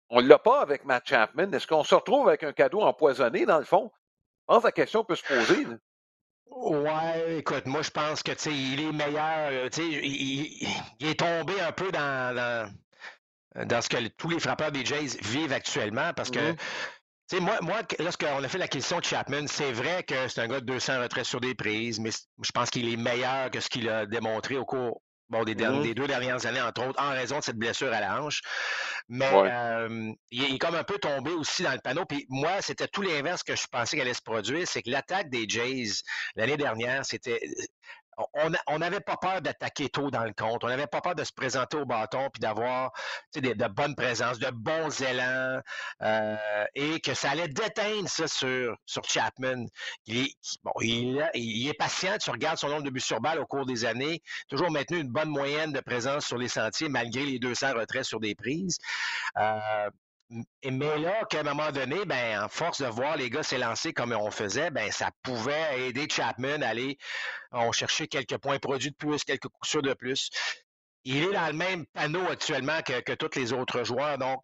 [0.09, 1.51] on ne l'a pas avec Matt Chapman.
[1.51, 3.91] Est-ce qu'on se retrouve avec un cadeau empoisonné, dans le fond?
[4.41, 5.65] Je pense que la question peut se poser.
[6.51, 9.49] Ouais, écoute, moi je pense que il est meilleur.
[9.51, 10.67] Euh, il,
[10.99, 12.71] il, est tombé un peu dans,
[13.65, 16.57] dans, ce que tous les frappeurs des Jays vivent actuellement parce que mm-hmm.
[17.27, 20.47] sais, moi, moi, lorsqu'on a fait la question de Chapman, c'est vrai que c'est un
[20.47, 23.69] gars de 200 retraits sur des prises, mais je pense qu'il est meilleur que ce
[23.69, 25.93] qu'il a démontré au cours bon, des, mm-hmm.
[25.93, 28.41] deux dernières années, entre autres, en raison de cette blessure à la hanche.
[29.09, 32.05] Mais euh, il, est, comme un peu tombé aussi dans le panneau.
[32.05, 35.29] Puis moi, c'était tout l'inverse que je pensais qu'elle allait se produire, c'est que l'attaque
[35.29, 36.01] des Jays
[36.35, 37.39] l'année dernière, c'était
[38.67, 40.63] on n'avait pas peur d'attaquer tôt dans le compte.
[40.63, 42.91] On n'avait pas peur de se présenter au bâton puis d'avoir
[43.35, 45.61] de, bonnes présences, de bons élans
[46.01, 49.65] euh, et que ça allait déteindre ça sur, sur Chapman.
[50.07, 52.17] Il est, bon, il, est patient.
[52.17, 54.21] Tu regardes son nombre de buts sur balle au cours des années.
[54.49, 58.19] Toujours maintenu une bonne moyenne de présence sur les sentiers malgré les 200 retraits sur
[58.19, 58.77] des prises.
[59.37, 59.89] Euh,
[60.29, 64.11] mais là, qu'à un moment donné, ben, en force de voir les gars s'élancer comme
[64.11, 66.97] on faisait, ben, ça pouvait aider Chapman à aller
[67.51, 70.29] on chercher quelques points produits de plus, quelques coups sûrs de plus.
[71.05, 74.17] Il est dans le même panneau actuellement que, que tous les autres joueurs.
[74.17, 74.43] Donc,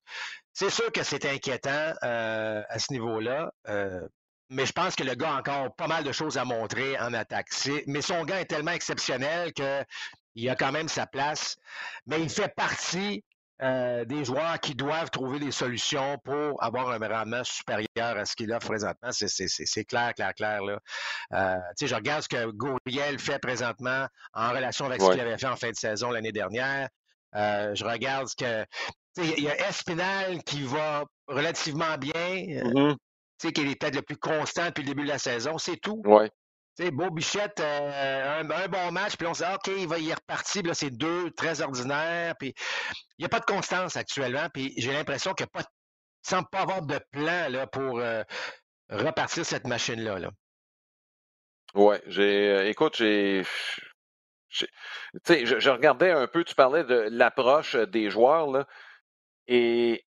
[0.54, 3.52] c'est sûr que c'est inquiétant euh, à ce niveau-là.
[3.68, 4.08] Euh,
[4.50, 7.14] mais je pense que le gars a encore pas mal de choses à montrer en
[7.14, 7.48] attaque.
[7.88, 11.58] Mais son gars est tellement exceptionnel qu'il a quand même sa place.
[12.06, 13.24] Mais il fait partie
[13.64, 18.36] euh, des joueurs qui doivent trouver des solutions pour avoir un rendement supérieur à ce
[18.36, 19.10] qu'il offre présentement.
[19.12, 20.62] C'est clair, clair, clair.
[20.64, 20.80] Là.
[21.34, 25.48] Euh, je regarde ce que Gouriel fait présentement en relation avec ce qu'il avait fait
[25.48, 26.90] en fin de saison l'année dernière.
[27.36, 28.66] Euh, je regarde ce que.
[29.18, 32.12] Il y a Espinal qui va relativement bien.
[32.14, 32.96] Mm-hmm.
[33.40, 35.58] qui est peut-être le plus constant depuis le début de la saison.
[35.58, 36.02] C'est tout.
[36.06, 36.30] Ouais.
[36.80, 40.64] Beau Bichette, euh, un, bon match, puis on se dit, OK, il va y repartir,
[40.64, 42.54] là, c'est deux très ordinaires, puis
[43.18, 45.62] il n'y a pas de constance actuellement, puis j'ai l'impression qu'il ne
[46.24, 48.24] semble pas avoir de plan là, pour euh,
[48.90, 50.18] repartir cette machine-là.
[50.18, 50.32] Là.
[51.76, 52.50] Ouais, j'ai.
[52.50, 53.44] Euh, écoute, j'ai.
[54.50, 54.68] Tu
[55.26, 58.68] sais, je, regardais un peu, tu parlais de l'approche des joueurs, là,
[59.48, 60.06] et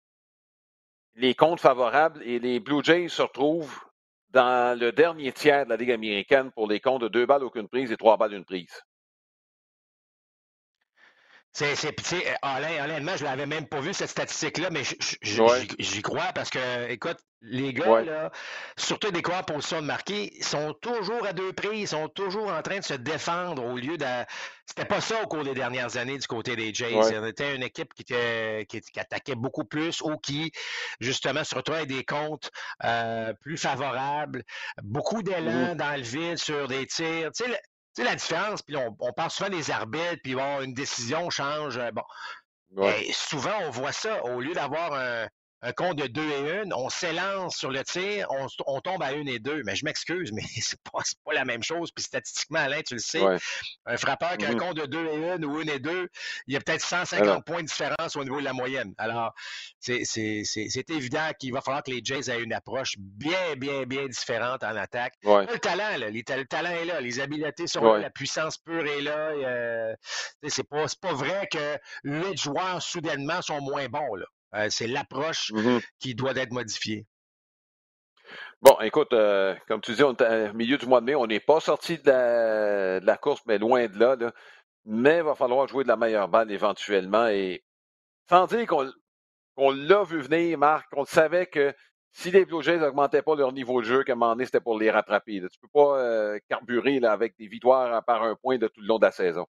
[1.14, 3.84] les comptes favorables, et les Blue Jays se retrouvent
[4.32, 7.68] dans le dernier tiers de la Ligue américaine pour les comptes de deux balles aucune
[7.68, 8.82] prise et trois balles une prise.
[11.52, 11.94] C'est, c'est,
[12.40, 14.82] Alain, honnêtement, je l'avais même pas vu cette statistique-là, mais
[15.20, 18.30] j'y crois parce que, écoute, les gars, là,
[18.76, 22.62] surtout des quoi en position de marquer, sont toujours à deux prises, sont toujours en
[22.62, 24.06] train de se défendre au lieu de.
[24.64, 26.94] C'était pas ça au cours des dernières années du côté des Jays.
[26.94, 30.52] On était une équipe qui, était, qui, attaquait beaucoup plus ou qui,
[31.00, 32.50] justement, se retrouvait avec des comptes
[32.84, 34.44] euh, plus favorables,
[34.82, 37.32] beaucoup d'élan mmh dans le vide sur des tirs.
[37.32, 37.60] Tu sais,
[37.94, 41.28] tu sais, la différence, puis on, on, parle souvent des arbitres, puis bon, une décision
[41.30, 41.76] change.
[41.76, 42.02] Euh, bon.
[42.70, 44.24] Mais souvent, on voit ça.
[44.24, 45.26] Au lieu d'avoir un,
[45.62, 48.26] un compte de 2 et 1, on s'élance sur le tir,
[48.66, 49.62] on, tombe à 1 et 2.
[49.64, 51.90] Mais je m'excuse, mais c'est pas, pas la même chose.
[51.92, 53.22] Puis statistiquement, Alain, tu le sais,
[53.86, 54.58] un frappeur qui a un mm-hmm.
[54.58, 56.08] compte de 2 et 1 ou 1 et 2,
[56.48, 58.92] il y a peut-être 150 points de différence au niveau de la moyenne.
[58.98, 59.32] Alors,
[59.78, 64.64] c'est évident qu'il va falloir que les Jays aient une approche bien, bien, bien différente
[64.64, 65.14] en attaque.
[65.22, 69.02] Le talent, là, le talent est là, les habiletés sont là, la puissance pure est
[69.02, 69.30] là.
[69.32, 69.94] Euh,
[70.48, 74.16] c'est pas, pas vrai que les joueurs soudainement sont moins bons.
[74.16, 74.26] Là.
[74.54, 77.06] Euh, c'est l'approche mmh qui doit être modifiée.
[78.60, 81.26] Bon, écoute, euh, comme tu dis, on est au milieu du mois de mai, on
[81.26, 84.16] n'est pas sorti de la, course, mais loin de là,
[84.84, 87.26] Mais il va falloir jouer de la meilleure balle éventuellement.
[87.28, 87.64] Et
[88.28, 91.74] sans dire qu'on l'a vu venir, Marc, on savait que
[92.12, 94.60] si les Blue Jays n'augmentaient pas leur niveau de jeu, qu'à un moment donné, c'était
[94.60, 95.38] pour les rattraper.
[95.38, 98.80] Tu ne peux pas euh, carburer là, avec des victoires par un point de tout
[98.80, 99.46] le long de la saison.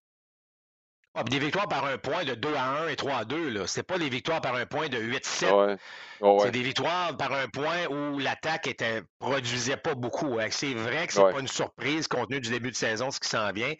[1.15, 3.67] Ah, des victoires par un point de 2 à 1 et 3 à 2.
[3.67, 5.78] Ce n'est pas des victoires par un point de 8-7.
[6.41, 10.39] C'est des victoires par un point où l'attaque ne produisait pas beaucoup.
[10.39, 10.47] Hein.
[10.49, 13.19] C'est vrai que ce n'est pas une surprise compte tenu du début de saison, ce
[13.19, 13.73] qui s'en vient.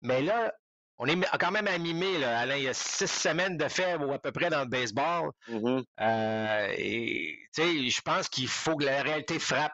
[0.00, 0.54] Mais là,
[0.96, 2.56] on est quand même à mi Alain.
[2.56, 5.30] Il y a six semaines de fait ou à peu près dans le baseball.
[5.50, 5.84] Mm-hmm.
[6.00, 9.72] Euh, et je pense qu'il faut que la réalité frappe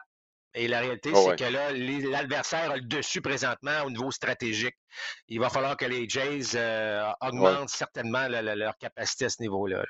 [0.55, 4.75] et la réalité, oh, c'est que là, l'adversaire a le dessus présentement au niveau stratégique.
[5.27, 9.83] Il va falloir que les Jays euh, augmentent certainement leur capacité à ce niveau-là.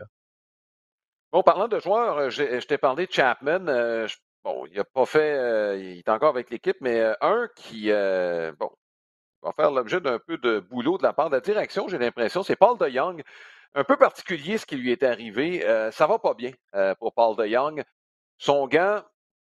[1.31, 3.67] Bon, parlant de joueurs, euh, je t'ai parlé de Chapman.
[3.67, 4.07] Euh,
[4.43, 8.71] bon, il n'a pas fait, il est encore avec l'équipe, mais un qui, bon,
[9.43, 12.41] va faire l'objet d'un peu de boulot de la part de la direction, j'ai l'impression,
[12.41, 13.21] c'est Paul de Young.
[13.75, 15.61] Un peu particulier ce qui lui est arrivé.
[15.91, 16.51] ça va pas bien
[16.97, 17.83] pour Paul de Young.
[18.37, 19.03] Son gant,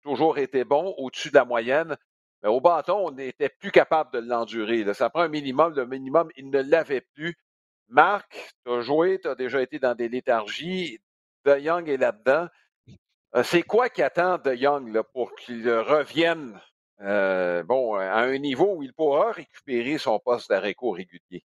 [0.04, 1.96] toujours été bon, au-dessus de la moyenne.
[2.42, 4.84] Mais au bâton, on n'était plus capable de l'endurer.
[4.94, 5.74] Ça prend un minimum.
[5.74, 7.36] Le minimum, il ne l'avait plus.
[7.88, 10.98] Marc, tu as joué, tu as déjà été dans des léthargies.
[11.44, 12.48] De Young est là-dedans.
[13.36, 16.60] Euh, c'est quoi qui attend De Young pour qu'il revienne
[17.00, 21.44] euh, à un niveau où il pourra récupérer son poste d'arrêt régulier?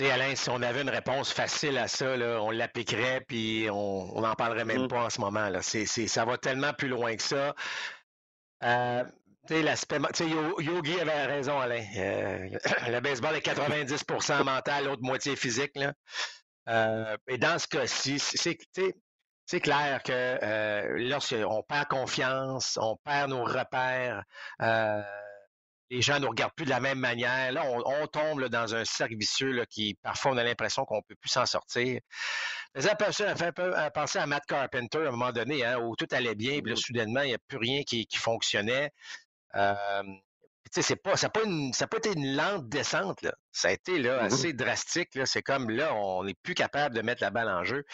[0.00, 4.34] Sais, Alain, si on avait une réponse facile à ça, on l'appliquerait, puis on n'en
[4.34, 4.88] parlerait même mm-hmm.
[4.88, 5.50] pas en ce moment.
[5.50, 5.60] Là.
[5.60, 7.54] ça va tellement plus loin que ça.
[8.64, 9.04] Euh,
[9.50, 9.98] l'aspect.
[10.58, 11.84] Yogi avait raison, Alain.
[11.98, 12.48] Euh,
[12.88, 15.72] le baseball est 90% mental, l'autre moitié physique.
[15.74, 15.92] Là.
[16.70, 24.22] Euh, et dans ce cas-ci, c'est clair que lorsqu'on perd confiance, on perd nos repères,
[25.90, 27.50] les gens ne nous regardent plus de la même manière.
[27.52, 31.16] Là, on, tombe dans un cercle vicieux qui, parfois, on a l'impression qu'on ne peut
[31.16, 32.00] plus s'en sortir.
[32.78, 36.06] Ça fait un peu penser à Matt Carpenter à un moment donné, hein, où tout
[36.12, 38.92] allait bien, puis là, soudainement, il n'y a plus rien qui, fonctionnait.
[39.56, 40.04] Euh,
[40.70, 41.40] c'est pas, ça n'a pas,
[41.88, 43.22] pas, été une lente descente.
[43.22, 43.34] Là.
[43.50, 45.08] Ça a été là, assez drastique.
[45.24, 47.84] C'est comme là, on n'est plus capable de mettre la balle en jeu.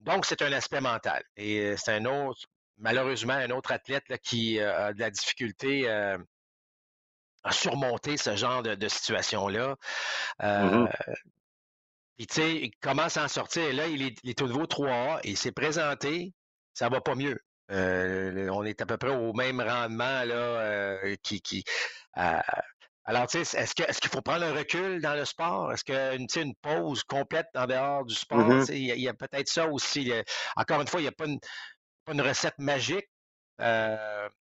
[0.00, 1.22] Donc, c'est un aspect mental.
[1.38, 2.42] Et c'est un autre,
[2.76, 5.88] malheureusement, un autre athlète qui a de la difficulté
[7.44, 9.76] à surmonter ce genre de, situation-là.
[10.42, 10.86] Mmh
[12.16, 13.72] puis, tu sais, il commence à en sortir?
[13.74, 16.32] là, il est, il est au niveau 3A et il s'est présenté.
[16.72, 17.40] Ça va pas mieux.
[17.70, 21.64] Euh, on est à peu près au même rendement là, euh, qui, qui
[22.18, 22.38] euh,
[23.06, 25.72] alors, tu sais, est-ce qu'il faut prendre un recul dans le sport?
[25.72, 28.38] Est-ce qu'une une pause complète en dehors du sport?
[28.38, 28.72] Mm-hmm.
[28.72, 30.10] Il y a, peut-être ça aussi.
[30.56, 33.08] Encore une fois, il n'y a pas une, recette magique.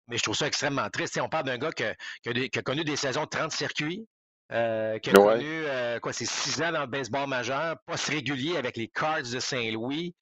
[0.07, 1.19] Mais je trouve ça extrêmement triste.
[1.21, 4.07] on parle d'un gars qui a, connu des saisons de 30 circuits,
[4.49, 5.63] qui a connu
[6.01, 10.13] quoi, c'est six ans dans le baseball majeur, poste régulier avec les Cards de Saint-Louis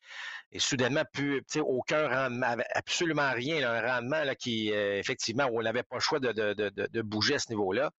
[0.51, 5.83] et soudainement plus aucun rendement, absolument rien, un rendement là, qui, euh, effectivement, on n'avait
[5.83, 7.91] pas le choix de, de, de, de bouger à ce niveau-là.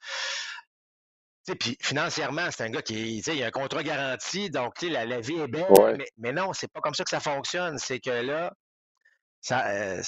[1.58, 5.38] Puis financièrement, c'est un gars qui il a un contrat garanti, donc la, la vie
[5.38, 5.66] est belle,
[5.96, 7.78] mais, mais, non, c'est pas comme ça que ça fonctionne.
[7.78, 8.52] C'est que là,
[9.40, 10.02] ça, euh,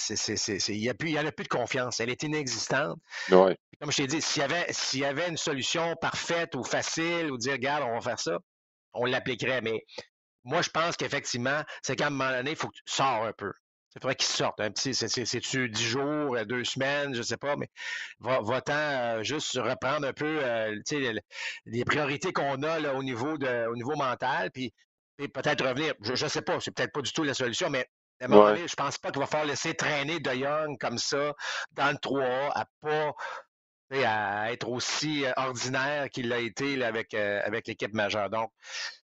[0.68, 2.00] il n'y en a plus de confiance.
[2.00, 2.98] Elle est inexistante.
[3.80, 7.30] Comme je t'ai dit, s'il y, avait, s'il y avait une solution parfaite ou facile,
[7.30, 8.38] ou dire, regarde, on va faire ça,
[8.92, 9.62] on l'appliquerait.
[9.62, 9.84] Mais
[10.44, 13.32] moi, je pense qu'effectivement, c'est qu'à un moment donné, il faut que tu sors un
[13.32, 13.52] peu.
[13.92, 17.36] C'est vrai qu'il sorte un petit, c'est-tu dix jours, euh, deux semaines, je ne sais
[17.36, 17.68] pas, mais
[18.20, 20.80] va-t'en euh, juste reprendre un peu euh,
[21.66, 24.72] les, priorités qu'on a là, au, niveau de, au niveau mental, puis,
[25.18, 25.94] peut-être revenir.
[26.00, 27.86] Je ne sais pas, c'est peut-être pas du tout la solution, mais
[28.22, 30.98] à un moment donné, je pense pas qu'il va falloir laisser traîner De Young comme
[30.98, 31.34] ça
[31.72, 33.12] dans le 3A à pas
[33.94, 38.30] à être aussi ordinaire qu'il l'a été avec, avec l'équipe majeure.
[38.30, 38.50] Donc,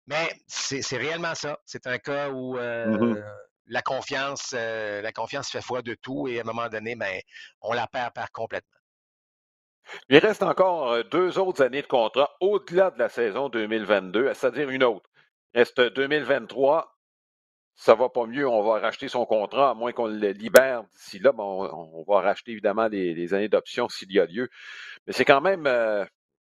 [0.07, 1.59] mais c'est réellement ça.
[1.65, 3.23] C'est un cas où euh, mmh
[3.71, 7.21] la confiance, euh, la confiance fait foi de tout et à un moment donné, ben,
[7.61, 8.79] on la perd, perd complètement.
[10.09, 14.71] Il reste encore euh, deux autres années de contrat au-delà de la saison 2022, c'est-à-dire
[14.71, 15.07] une autre.
[15.53, 16.98] Il reste 2023.
[17.81, 21.17] Ça va pas mieux, on va racheter son contrat, à moins qu'on le libère d'ici
[21.17, 21.31] là.
[21.37, 24.49] on, va racheter évidemment les, années d'option s'il y a lieu.
[25.07, 25.65] Mais c'est quand même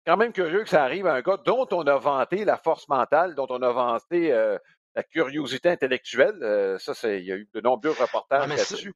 [0.07, 2.89] quand même curieux que ça arrive à un gars dont on a vanté la force
[2.89, 4.57] mentale, dont on a vanté euh,
[4.95, 6.39] la curiosité intellectuelle.
[6.43, 8.95] Euh, ça, il y a eu de nombreux reportages là-dessus.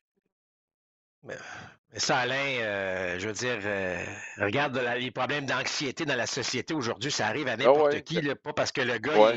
[1.25, 1.37] Mais
[1.97, 4.05] ça, Alain, euh, je veux dire, euh,
[4.39, 8.53] regarde les problèmes d'anxiété dans la société aujourd'hui, ça arrive à ah n'importe qui, pas
[8.53, 9.33] parce que le gars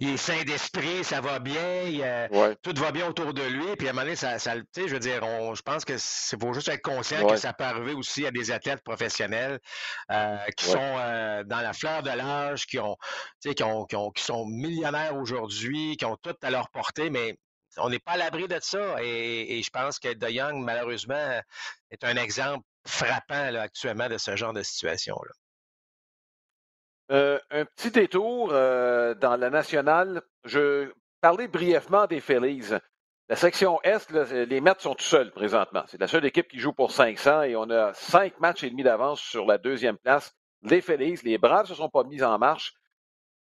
[0.00, 2.28] il, est sain d'esprit, ça va bien,
[2.62, 5.00] tout va bien autour de lui, puis à un moment donné, ça, ça je veux
[5.00, 5.20] dire,
[5.54, 8.52] je pense que c'est faut juste être conscient que ça peut arriver aussi à des
[8.52, 9.58] athlètes professionnels
[10.12, 12.96] euh, qui sont dans la fleur de l'âge, qui ont,
[13.40, 17.36] qui ont, qui ont, qui sont millionnaires aujourd'hui, qui ont tout à leur portée, mais
[17.78, 18.96] on n'est pas à l'abri de ça.
[19.02, 21.40] Et, je pense que De Young, malheureusement,
[21.90, 25.32] est un exemple frappant actuellement de ce genre de situation-là.
[27.12, 30.22] Euh, un petit détour euh, dans la nationale.
[30.44, 32.74] Je parlais brièvement des Phillies.
[33.28, 35.84] La section Est, les Mets sont tout seuls présentement.
[35.88, 38.82] C'est la seule équipe qui joue pour 500 et on a cinq matchs et demi
[38.82, 40.32] d'avance sur la deuxième place.
[40.62, 42.74] Les Phillies, les Braves ne se sont pas mis en marche.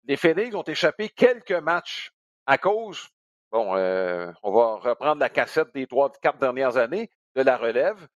[0.04, 2.12] Les Phillies ont échappé quelques matchs
[2.46, 3.08] à cause
[3.52, 8.08] Bon, euh, on va reprendre la cassette des trois, quatre dernières années de la relève.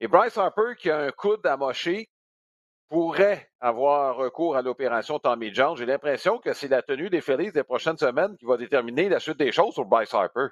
[0.00, 2.10] Et Bryce Harper, qui a un coude amoché,
[2.88, 5.76] pourrait avoir recours à l'opération Tommy John.
[5.76, 9.20] J'ai l'impression que c'est la tenue des Phillies des prochaines semaines qui va déterminer la
[9.20, 10.48] suite des choses pour Bryce Harper.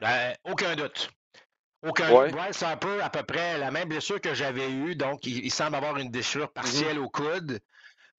[0.00, 1.10] Ben, aucun doute.
[1.84, 2.32] Aucun doute.
[2.32, 5.98] Bryce Harper, à peu près la même blessure que j'avais eue, donc il, semble avoir
[5.98, 6.52] une déchirure mm-hmm.
[6.52, 7.58] partielle au coude.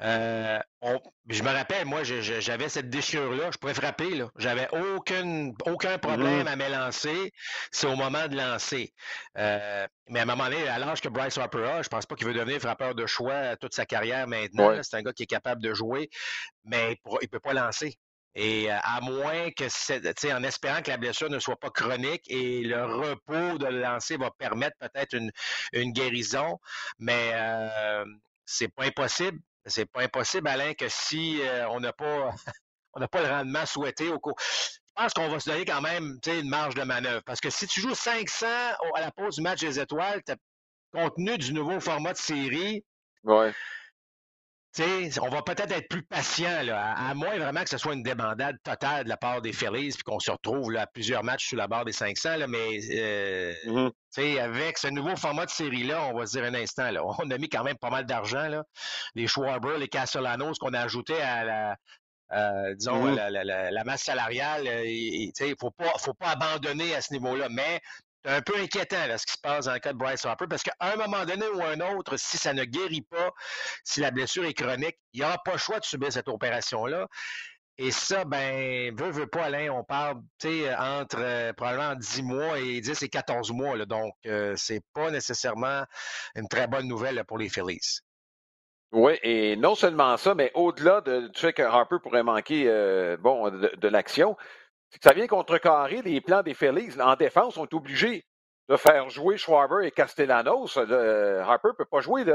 [0.01, 0.59] Euh,
[1.29, 4.15] je me rappelle, moi, j'avais cette déchirure-là, je pourrais frapper.
[4.15, 4.29] Là.
[4.37, 6.47] J'avais aucun, aucun problème mmh.
[6.47, 7.31] à me lancer.
[7.71, 8.93] C'est au moment de lancer.
[9.37, 12.15] Euh, mais à un moment donné, à l'âge que Bryce Harper a, je pense pas
[12.15, 14.77] qu'il veut devenir frappeur de choix toute sa carrière maintenant.
[14.83, 16.09] C'est un gars qui est capable de jouer,
[16.65, 17.97] mais il ne peut pas lancer.
[18.37, 22.23] Et euh, à moins que, c'est, en espérant que la blessure ne soit pas chronique
[22.27, 25.31] et le repos de le lancer va permettre peut-être une,
[25.71, 26.59] une guérison,
[26.99, 28.03] mais euh,
[28.45, 32.31] c'est pas impossible c'est pas impossible, Alain, que si euh, on n'a pas
[32.93, 34.37] on n'a pas le rendement souhaité au cours.
[34.39, 37.21] Je pense qu'on va se donner quand même une marge de manœuvre.
[37.25, 38.47] Parce que si tu joues 500
[38.95, 40.21] à la pause du match des étoiles,
[40.93, 42.85] compte tenu du nouveau format de série,
[43.23, 43.53] ouais
[44.79, 48.57] on va peut-être être plus patient, là, à, moins vraiment que ce soit une débandade
[48.63, 51.55] totale de la part des Phillies, puis qu'on se retrouve là, à plusieurs matchs sous
[51.55, 52.37] la barre des 500.
[52.37, 54.39] Là, mais euh, mm-hmm.
[54.39, 57.37] avec ce nouveau format de série-là, on va se dire un instant, là, on a
[57.37, 58.49] mis quand même pas mal d'argent.
[59.15, 61.75] Les Schwarber, les Castellanos qu'on a ajoutés à la,
[62.33, 63.71] euh, disons, mm-hmm.
[63.71, 67.47] la, masse salariale, euh, il ne faut pas, faut pas abandonner à ce niveau-là.
[67.49, 67.81] Mais
[68.25, 70.63] un peu inquiétant là, ce qui se passe dans le cas de Bryce Harper parce
[70.63, 73.31] qu'à un moment donné ou un autre, si ça ne guérit pas,
[73.83, 77.07] si la blessure est chronique, il n'y aura pas le choix de subir cette opération-là.
[77.77, 80.21] Et ça, ben, veut, veut pas, Alain, on parle
[80.79, 83.75] entre euh, probablement 10 mois et 10 et 14 mois.
[83.75, 85.83] Là, donc, euh, c'est pas nécessairement
[86.35, 87.99] une très bonne nouvelle pour les Phillies.
[88.93, 93.17] Oui, et non seulement ça, mais au-delà de, du fait que Harper pourrait manquer euh,
[93.17, 94.37] bon, de l'action,
[95.01, 96.99] ça vient contrecarrer les plans des Phillies.
[97.01, 98.23] En défense, on est obligé
[98.69, 100.77] de faire jouer Schwarber et Castellanos.
[100.77, 102.25] Harper ne peut pas jouer.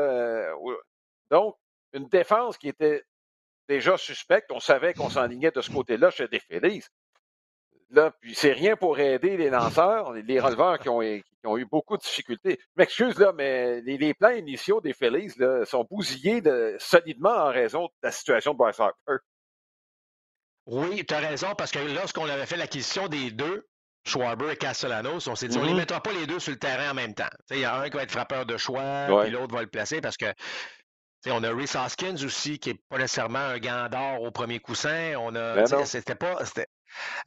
[1.31, 1.57] donc,
[1.93, 3.03] une défense qui était
[3.69, 4.51] déjà suspecte.
[4.53, 6.85] On savait qu'on s'enlignait de ce côté-là chez les Phillies.
[7.91, 12.03] Là, puis c'est rien pour aider les lanceurs, les releveurs qui ont, eu beaucoup de
[12.03, 12.59] difficultés.
[12.61, 16.41] Je m'excuse, là, mais les, plans initiaux des Phillies sont bousillés
[16.79, 19.25] solidement en raison de la situation de Bryce Harper.
[20.71, 23.67] Oui, tu as raison, parce que lorsqu'on avait fait l'acquisition des deux,
[24.07, 25.77] Schwarber et Castellanos, on s'est dit, on ne les mm-hmm.
[25.77, 27.29] mettra pas les deux sur le terrain en même temps.
[27.51, 30.01] Il y a un qui va être frappeur de choix, puis l'autre va le placer
[30.01, 30.33] parce que
[31.27, 35.15] on a Reese Hoskins aussi, qui n'est pas nécessairement un gant d'or au premier coussin.
[35.19, 35.67] On a.
[35.67, 36.39] Ben c'était pas.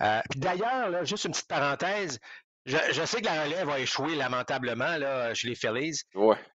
[0.01, 2.19] Euh, d'ailleurs, juste une petite parenthèse,
[2.65, 6.01] je, sais que la relève va échouer lamentablement là, chez les Phillies.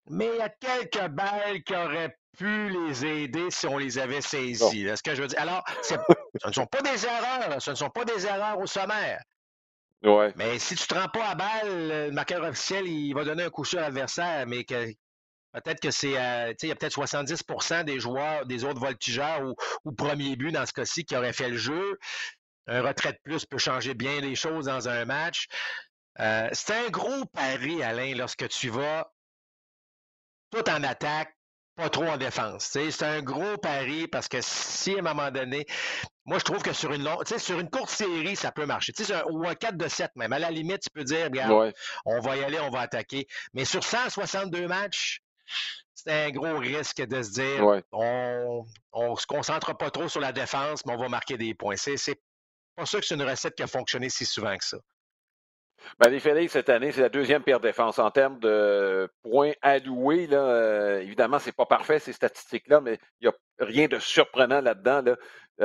[0.09, 4.20] Mais il y a quelques balles qui auraient pu les aider si on les avait
[4.20, 4.88] saisies.
[4.96, 5.40] ce que je veux dire.
[5.40, 5.94] Alors, ce
[6.46, 9.22] ne sont pas des erreurs, ce ne sont pas des erreurs au sommaire.
[10.05, 10.33] Ouais.
[10.37, 13.44] Mais si tu ne te rends pas à balle, le marqueur officiel, il va donner
[13.44, 14.87] un coup sur l'adversaire, mais que
[15.53, 19.55] peut-être que c'est, euh, il y a peut-être 70% des joueurs, des autres voltigeurs ou,
[19.85, 21.98] ou premier but dans ce cas-ci qui auraient fait le jeu.
[22.68, 25.48] Un retrait de plus peut changer bien les choses dans un match.
[26.20, 29.11] Euh, c'est un gros pari, Alain, lorsque tu vas
[30.51, 31.35] tout en attaque,
[31.79, 32.64] pas trop en défense.
[32.73, 35.64] C'est un gros pari parce que si à un moment donné,
[36.27, 38.93] moi je trouve que sur une longue, sur une courte série, ça peut marcher.
[39.31, 40.33] Ou un 4 de 7 même.
[40.33, 41.73] À la limite, tu peux dire, regarde,
[42.05, 43.29] on va y aller, on va attaquer.
[43.55, 45.21] Mais sur 162 matchs,
[45.95, 48.64] c'est un gros risque de se dire on
[48.97, 51.77] ne se concentre pas trop sur la défense, mais on va marquer des points.
[51.77, 52.21] C'est
[52.75, 54.79] pas sûr que c'est une recette qui a fonctionné si souvent que ça.
[55.98, 60.27] Ben, les Phillies, cette année, c'est la deuxième pire défense en termes de points alloués.
[60.27, 64.61] Là, euh, évidemment, c'est pas parfait, ces statistiques-là, mais il n'y a rien de surprenant
[64.61, 65.03] là-dedans.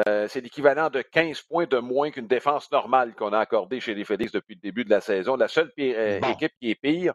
[0.08, 3.94] Euh, c'est l'équivalent de 15 points de moins qu'une défense normale qu'on a accordée chez
[3.94, 5.36] les Phillies depuis le début de la saison.
[5.36, 7.14] La seule euh, équipe qui est pire,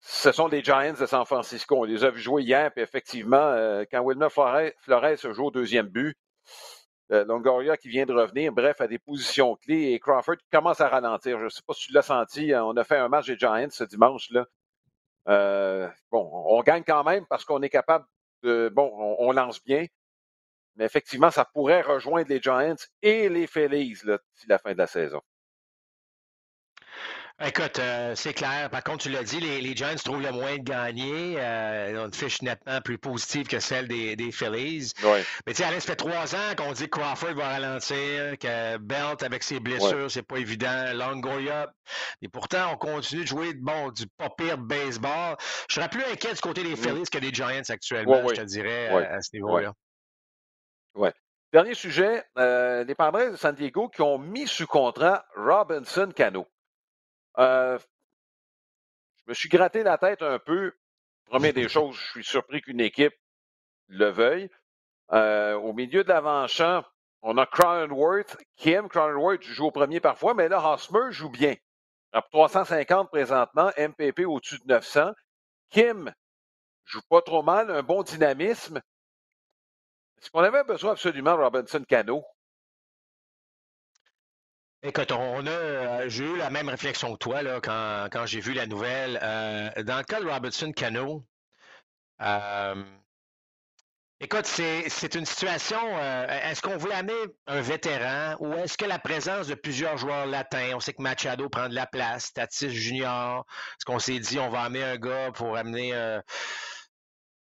[0.00, 1.76] ce sont les Giants de San Francisco.
[1.78, 5.86] On les a vus jouer hier, puis effectivement, quand Wilmer Flores, Flores joue au deuxième
[5.86, 6.14] but,
[6.46, 6.73] euh,
[7.10, 10.88] Longoria qui vient de revenir, bref, à des positions clés et Crawford qui commence à
[10.88, 11.38] ralentir.
[11.38, 13.36] Je ne sais pas si tu l'as senti, hein, on a fait un match des
[13.36, 14.46] Giants ce dimanche-là.
[15.28, 18.06] Euh, bon, on gagne quand même parce qu'on est capable
[18.42, 18.70] de.
[18.74, 19.86] Bon, on, lance bien,
[20.76, 24.86] mais effectivement, ça pourrait rejoindre les Giants et les Phillies d'ici la fin de la
[24.86, 25.20] saison.
[27.46, 28.70] Écoute, euh, c'est clair.
[28.70, 31.36] Par contre, tu l'as dit, les, les, Giants trouvent le moyen de gagner.
[31.38, 34.92] Euh, ont une fiche nettement plus positive que celle des, des Phillies.
[35.04, 38.78] Mais tu sais, Alain, ça fait trois ans qu'on dit que Crawford va ralentir, que
[38.78, 40.92] Belt, avec ses blessures, c'est pas évident.
[40.94, 41.70] Longoria.
[42.22, 45.36] Et pourtant, on continue de jouer bon, du pas pire baseball.
[45.68, 46.76] Je serais plus inquiet du côté des mm.
[46.76, 49.72] Phillies que des Giants actuellement, je te dirais, à, ce niveau-là.
[50.94, 51.12] Ouais.
[51.52, 56.46] Dernier sujet, euh, les Padres de San Diego qui ont mis sous contrat Robinson Cano.
[57.38, 57.78] Euh,
[59.16, 60.72] je me suis gratté la tête un peu.
[61.26, 63.14] Première des choses, je suis surpris qu'une équipe
[63.88, 64.50] le veuille.
[65.12, 66.84] Euh, au milieu de l'avant-champ,
[67.22, 68.36] on a Cronenworth.
[68.56, 71.54] Kim Cronenworth joue au premier parfois, mais là, Hosmer joue bien.
[72.12, 75.12] À 350 présentement, MPP au-dessus de 900.
[75.70, 76.12] Kim
[76.84, 78.80] joue pas trop mal, un bon dynamisme.
[80.20, 82.24] Est-ce qu'on avait besoin absolument de Robinson Cano?
[84.86, 88.40] Écoute, on a, euh, j'ai eu la même réflexion que toi là, quand, quand j'ai
[88.40, 89.18] vu la nouvelle.
[89.22, 91.24] Euh, dans le cas de Robertson Cano,
[92.20, 92.84] euh,
[94.20, 95.78] écoute, c'est une situation.
[96.28, 97.14] est-ce qu'on voulait amener
[97.46, 101.48] un vétéran ou est-ce que la présence de plusieurs joueurs latins, on sait que Machado
[101.48, 103.46] prend de la place, Tatis Junior,
[103.78, 105.94] est-ce qu'on s'est dit on va amener un gars pour amener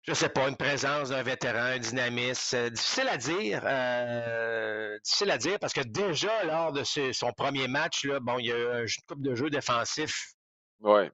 [0.07, 2.55] je sais pas, une présence d'un vétéran, un dynamisme.
[2.55, 3.61] Euh, difficile à dire.
[3.65, 8.45] Euh, difficile à dire parce que déjà, lors de son premier match, là, bon, il
[8.45, 10.31] y a eu une coupe de jeu défensif.
[10.79, 11.11] Ouais.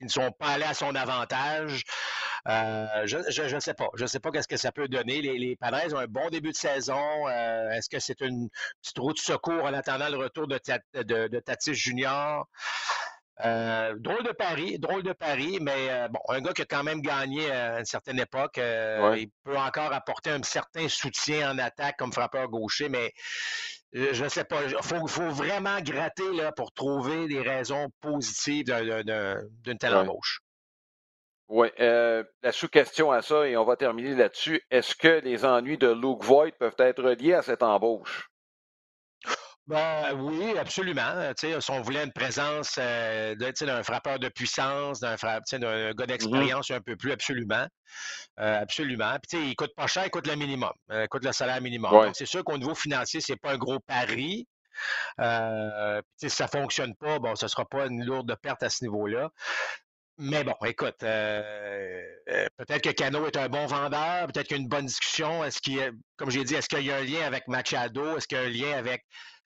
[0.00, 1.82] Ils ne sont pas allés à son avantage.
[2.48, 3.88] Euh, je ne sais pas.
[3.94, 5.20] Je ne sais pas qu'est-ce que ça peut donner.
[5.20, 7.28] Les, les Padres ont un bon début de saison.
[7.28, 8.48] Est-ce que c'est une
[8.82, 10.58] petite roue de secours en attendant le retour de,
[10.94, 12.46] de, de Tatis Junior?
[13.44, 16.84] Euh, drôle de pari, drôle de pari, mais euh, bon, un gars qui a quand
[16.84, 21.58] même gagné à une certaine époque, euh, il peut encore apporter un certain soutien en
[21.58, 23.12] attaque comme frappeur gaucher, mais
[23.92, 24.62] je ne sais pas.
[24.64, 30.40] Il faut, vraiment gratter là, pour trouver des raisons positives d'une telle embauche.
[31.48, 35.88] Oui, la sous-question à ça, et on va terminer là-dessus, est-ce que les ennuis de
[35.88, 38.30] Luke Voigt peuvent être liés à cette embauche?
[39.66, 41.12] Ben, oui, absolument.
[41.16, 46.70] Euh, si on voulait une présence euh, d'un frappeur de puissance, d'un gars mmh d'expérience
[46.70, 47.66] un peu plus, absolument.
[48.40, 49.16] Euh, absolument.
[49.26, 50.72] Puis, il coûte pas cher, il coûte le minimum.
[50.90, 52.12] il coûte le salaire minimum.
[52.12, 54.46] C'est sûr qu'au niveau financier, c'est pas un gros pari.
[55.18, 59.30] Si ça fonctionne pas, bon, ce sera pas une lourde perte à ce niveau-là.
[60.18, 64.68] Mais bon, écoute, peut-être que Cano est un bon vendeur, peut-être qu'il y a une
[64.68, 65.42] bonne discussion.
[65.42, 65.80] Est-ce qu'il,
[66.16, 68.18] comme j'ai dit, est-ce qu'il y a un lien avec Machado?
[68.18, 69.04] Est-ce qu'il y a un lien avec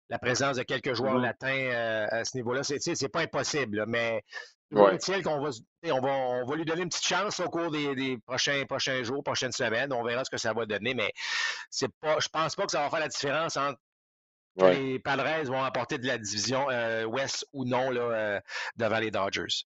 [0.09, 2.61] la présence de quelques joueurs mmh latins euh, à ce niveau-là.
[2.63, 4.23] C'est pas impossible, mais
[4.71, 4.97] ouais.
[5.23, 5.49] qu'on va,
[5.83, 9.23] on va, on va lui donner une petite chance au cours des, prochains, prochains jours,
[9.23, 9.91] prochaines semaines.
[9.93, 11.11] On verra ce que ça va donner, mais
[11.69, 13.79] c'est pas, je pense pas que ça va faire la différence entre
[14.57, 18.39] les Padres vont apporter de la division euh, ouest ou non là, euh,
[18.77, 19.65] devant les Dodgers.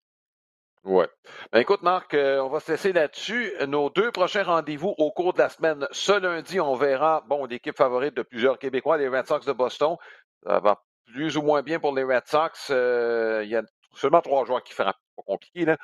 [0.85, 1.05] Oui.
[1.51, 3.53] Ben écoute, Marc, on va se laisser là-dessus.
[3.67, 5.85] Nos deux prochains rendez-vous au cours de la semaine.
[5.91, 9.97] Ce lundi, on verra, bon, l'équipe favorite de plusieurs Québécois, les Red Sox de Boston.
[10.43, 12.69] Ça va plus ou moins bien pour les Red Sox.
[12.69, 13.63] Euh, il y a
[13.95, 15.75] seulement trois joueurs qui feront pas compliqué.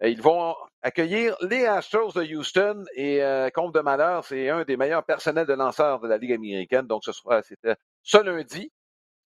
[0.00, 4.76] Ils vont accueillir les Astros de Houston et euh, compte de malheur, c'est un des
[4.76, 6.86] meilleurs personnels de lanceurs de la Ligue américaine.
[6.86, 8.70] Donc, ce sera, c'était ce lundi.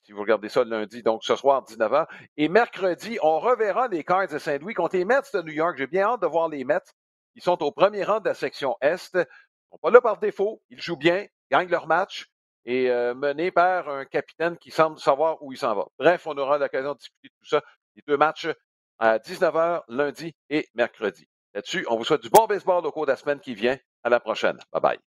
[0.05, 2.07] Si vous regardez ça le lundi, donc ce soir, 19h.
[2.39, 5.77] Et mercredi, on reverra les Cards de Saint-Louis contre les Mets de New York.
[5.77, 6.81] J'ai bien hâte de voir les Mets.
[7.35, 9.15] Ils sont au premier rang de la section Est.
[9.15, 9.27] Ils
[9.71, 10.63] sont pas là par défaut.
[10.71, 12.32] Ils jouent bien, gagnent leur match
[12.65, 15.87] et euh, mené par un capitaine qui semble savoir où il s'en va.
[15.99, 17.63] Bref, on aura l'occasion de discuter de tout ça.
[17.97, 18.49] Les deux matchs
[18.99, 21.27] à 19h lundi et mercredi.
[21.55, 23.79] Là-dessus, on vous souhaite du bon baseball au cours de la semaine qui vient.
[24.05, 24.59] À la prochaine.
[24.73, 25.12] Bye bye.